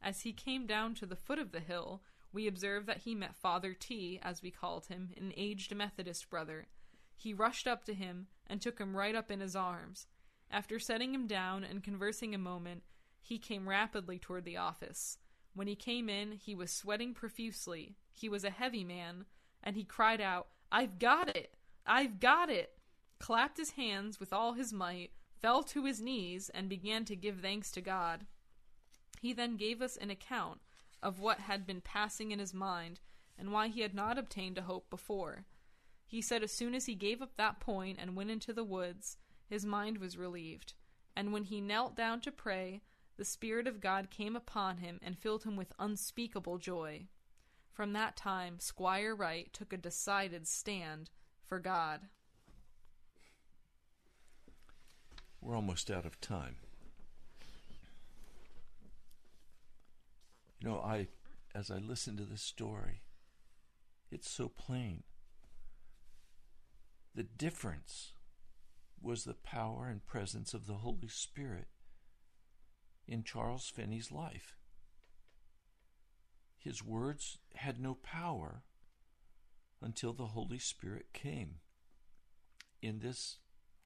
[0.00, 2.02] As he came down to the foot of the hill,
[2.32, 6.68] we observed that he met Father T, as we called him, an aged Methodist brother.
[7.14, 10.06] He rushed up to him and took him right up in his arms.
[10.52, 12.82] After setting him down and conversing a moment,
[13.22, 15.16] he came rapidly toward the office.
[15.54, 17.96] When he came in, he was sweating profusely.
[18.12, 19.24] He was a heavy man,
[19.62, 21.54] and he cried out, I've got it!
[21.86, 22.78] I've got it!
[23.18, 27.40] clapped his hands with all his might, fell to his knees, and began to give
[27.40, 28.26] thanks to God.
[29.20, 30.60] He then gave us an account
[31.02, 33.00] of what had been passing in his mind
[33.38, 35.46] and why he had not obtained a hope before.
[36.06, 39.16] He said as soon as he gave up that point and went into the woods,
[39.52, 40.72] his mind was relieved,
[41.14, 42.80] and when he knelt down to pray,
[43.18, 47.06] the Spirit of God came upon him and filled him with unspeakable joy.
[47.70, 51.10] From that time, Squire Wright took a decided stand
[51.44, 52.00] for God.
[55.42, 56.56] We're almost out of time.
[60.60, 61.08] You know, I
[61.54, 63.02] as I listen to this story,
[64.10, 65.02] it's so plain.
[67.14, 68.14] The difference
[69.02, 71.66] was the power and presence of the Holy Spirit
[73.06, 74.56] in Charles Finney's life.
[76.58, 78.62] His words had no power
[79.80, 81.56] until the Holy Spirit came.
[82.80, 83.38] In this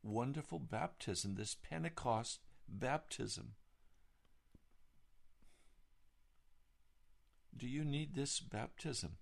[0.03, 3.53] wonderful baptism, this Pentecost baptism,
[7.57, 9.17] do you need this baptism?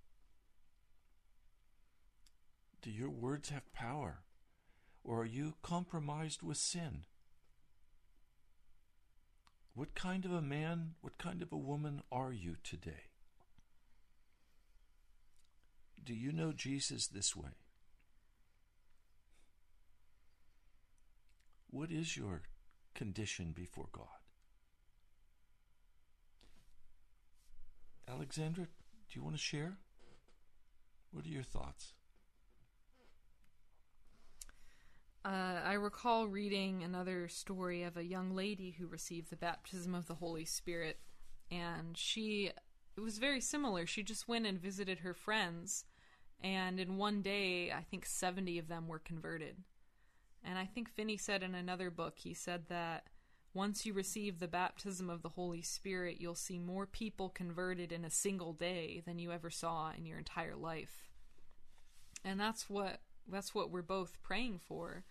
[2.83, 4.25] Do your words have power?
[5.05, 7.05] Or are you compromised with sin?
[9.75, 13.11] What kind of a man, what kind of a woman are you today?
[16.03, 17.51] Do you know Jesus this way?
[21.71, 22.43] What is your
[22.95, 24.07] condition before God?
[28.09, 29.79] Alexandra, do you want to share?
[31.11, 31.95] What are your thoughts?
[35.25, 40.07] Uh, I recall reading another story of a young lady who received the baptism of
[40.07, 40.99] the Holy Spirit,
[41.51, 42.51] and she
[42.97, 43.87] it was very similar.
[43.87, 45.85] She just went and visited her friends
[46.43, 49.57] And in one day, I think 70 of them were converted.
[50.45, 53.07] And I think Finney said in another book, he said that
[53.55, 58.05] once you receive the baptism of the Holy Spirit, you'll see more people converted in
[58.05, 61.09] a single day than you ever saw in your entire life.
[62.25, 65.05] And that's what that's what we're both praying for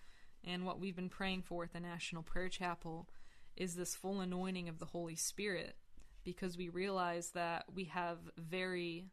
[0.44, 3.08] and what we've been praying for at the National Prayer Chapel
[3.56, 5.76] is this full anointing of the Holy Spirit
[6.24, 9.08] because we realize that we have very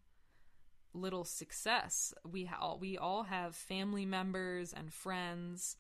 [0.93, 2.15] little success.
[2.29, 5.77] We ha- we all have family members and friends,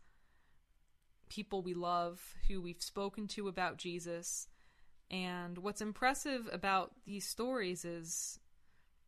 [1.28, 4.48] people we love who we've spoken to about Jesus.
[5.10, 8.38] And what's impressive about these stories is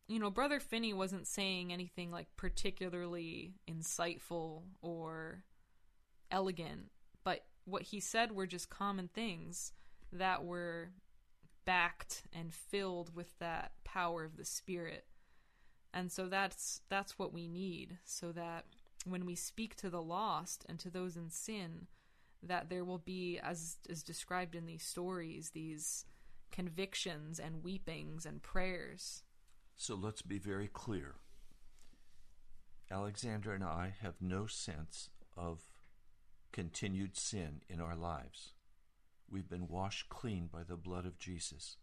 [0.07, 5.43] you know, Brother Finney wasn't saying anything like particularly insightful or
[6.33, 6.89] elegant,
[7.23, 9.71] but what he said were just common things
[10.11, 10.89] that were
[11.63, 15.05] backed and filled with that power of the spirit.
[15.93, 18.65] And so that's that's what we need so that
[19.05, 21.87] when we speak to the lost and to those in sin
[22.41, 26.05] that there will be as is described in these stories these
[26.51, 29.23] convictions and weepings and prayers.
[29.75, 31.15] So let's be very clear.
[32.91, 35.61] Alexandra and I have no sense of
[36.53, 38.53] continued sin in our lives.
[39.29, 41.77] We've been washed clean by the blood of Jesus,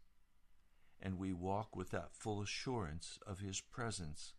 [1.03, 4.35] and we walk with that full assurance of His presence.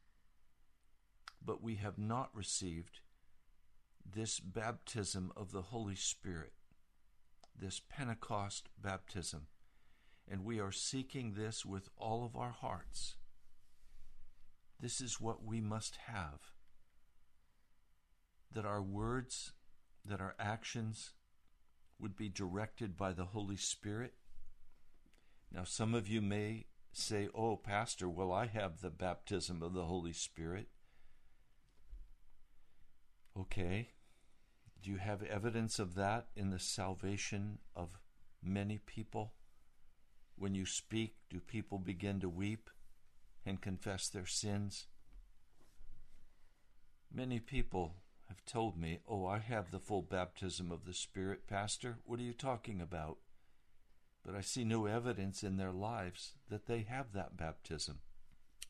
[1.46, 3.02] But we have not received
[4.10, 6.54] this baptism of the Holy Spirit,
[7.60, 9.48] this Pentecost baptism,
[10.30, 13.16] and we are seeking this with all of our hearts.
[14.80, 16.40] This is what we must have.
[18.54, 19.52] That our words
[20.06, 21.12] that our actions
[22.00, 24.14] would be directed by the Holy Spirit.
[25.52, 29.86] Now, some of you may say, Oh, Pastor, well, I have the baptism of the
[29.86, 30.68] Holy Spirit.
[33.38, 33.90] Okay.
[34.82, 38.00] Do you have evidence of that in the salvation of
[38.44, 39.34] many people?
[40.36, 42.70] When you speak, do people begin to weep
[43.46, 44.88] and confess their sins?
[47.14, 47.98] Many people
[48.32, 51.98] have told me, Oh, I have the full baptism of the Spirit, Pastor.
[52.06, 53.18] What are you talking about?
[54.26, 58.00] But I see no evidence in their lives that they have that baptism.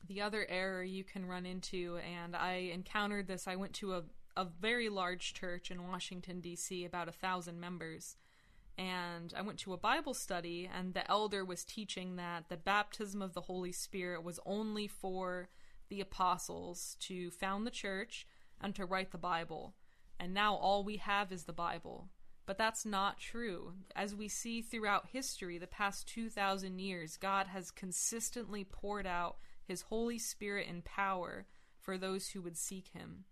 [0.08, 4.02] The other error you can run into, and I encountered this, I went to a,
[4.36, 8.16] a very large church in Washington, D.C., about a thousand members.
[8.76, 13.22] And I went to a Bible study, and the elder was teaching that the baptism
[13.22, 15.50] of the Holy Spirit was only for
[15.88, 18.26] the apostles to found the church
[18.62, 19.74] and to write the Bible.
[20.18, 22.08] And now all we have is the Bible.
[22.44, 23.74] But that's not true.
[23.94, 29.82] As we see throughout history, the past 2,000 years, God has consistently poured out His
[29.82, 31.46] Holy Spirit in power
[31.78, 33.24] for those who would seek Him.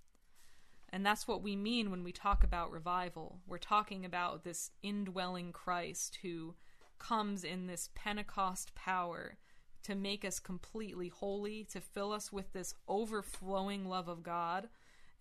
[0.93, 3.41] And that's what we mean when we talk about revival.
[3.47, 6.55] We're talking about this indwelling Christ who
[6.99, 9.37] comes in this Pentecost power
[9.83, 14.68] to make us completely holy, to fill us with this overflowing love of God,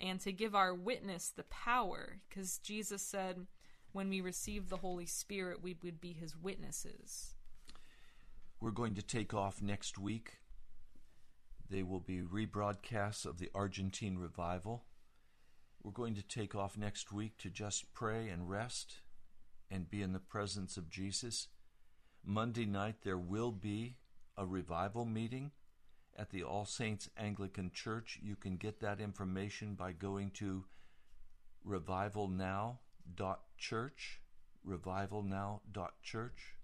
[0.02, 3.48] and to give our witness the power, because Jesus said,
[3.92, 7.36] when we receive the Holy Spirit, we would be his witnesses.
[8.62, 10.40] We're going to take off next week.
[11.70, 14.86] They will be rebroadcasts of the Argentine revival.
[15.82, 18.98] We're going to take off next week to just pray and rest
[19.72, 21.48] and be in the presence of Jesus.
[22.26, 23.96] Monday night, there will be
[24.38, 25.52] a revival meeting
[26.20, 28.20] at the All Saints Anglican Church.
[28.22, 30.66] You can get that information by going to
[31.68, 34.22] revivalnow.church.
[34.68, 36.56] Revivalnow.church.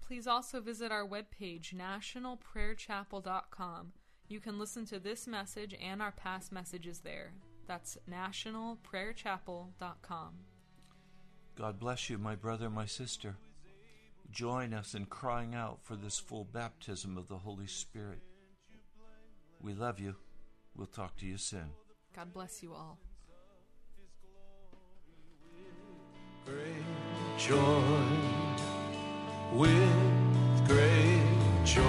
[0.00, 3.92] Please also visit our webpage, nationalprayerchapel.com.
[4.28, 7.34] You can listen to this message and our past messages there.
[7.66, 10.30] That's nationalprayerchapel.com.
[11.56, 13.36] God bless you, my brother, my sister.
[14.30, 18.20] Join us in crying out for this full baptism of the Holy Spirit.
[19.62, 20.14] We love you.
[20.76, 21.70] We'll talk to you soon.
[22.14, 22.98] God bless you all.
[26.46, 27.92] Great joy,
[29.52, 31.82] with great joy.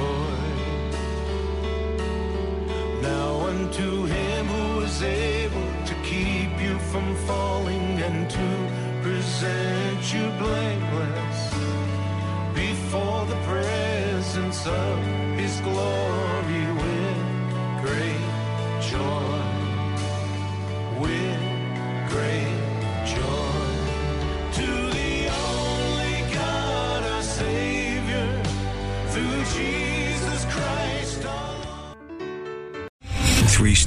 [3.02, 10.30] Now unto him who is able to keep you from falling and to present you
[10.40, 11.54] blameless
[12.54, 15.00] before the presence of
[15.38, 16.09] his glory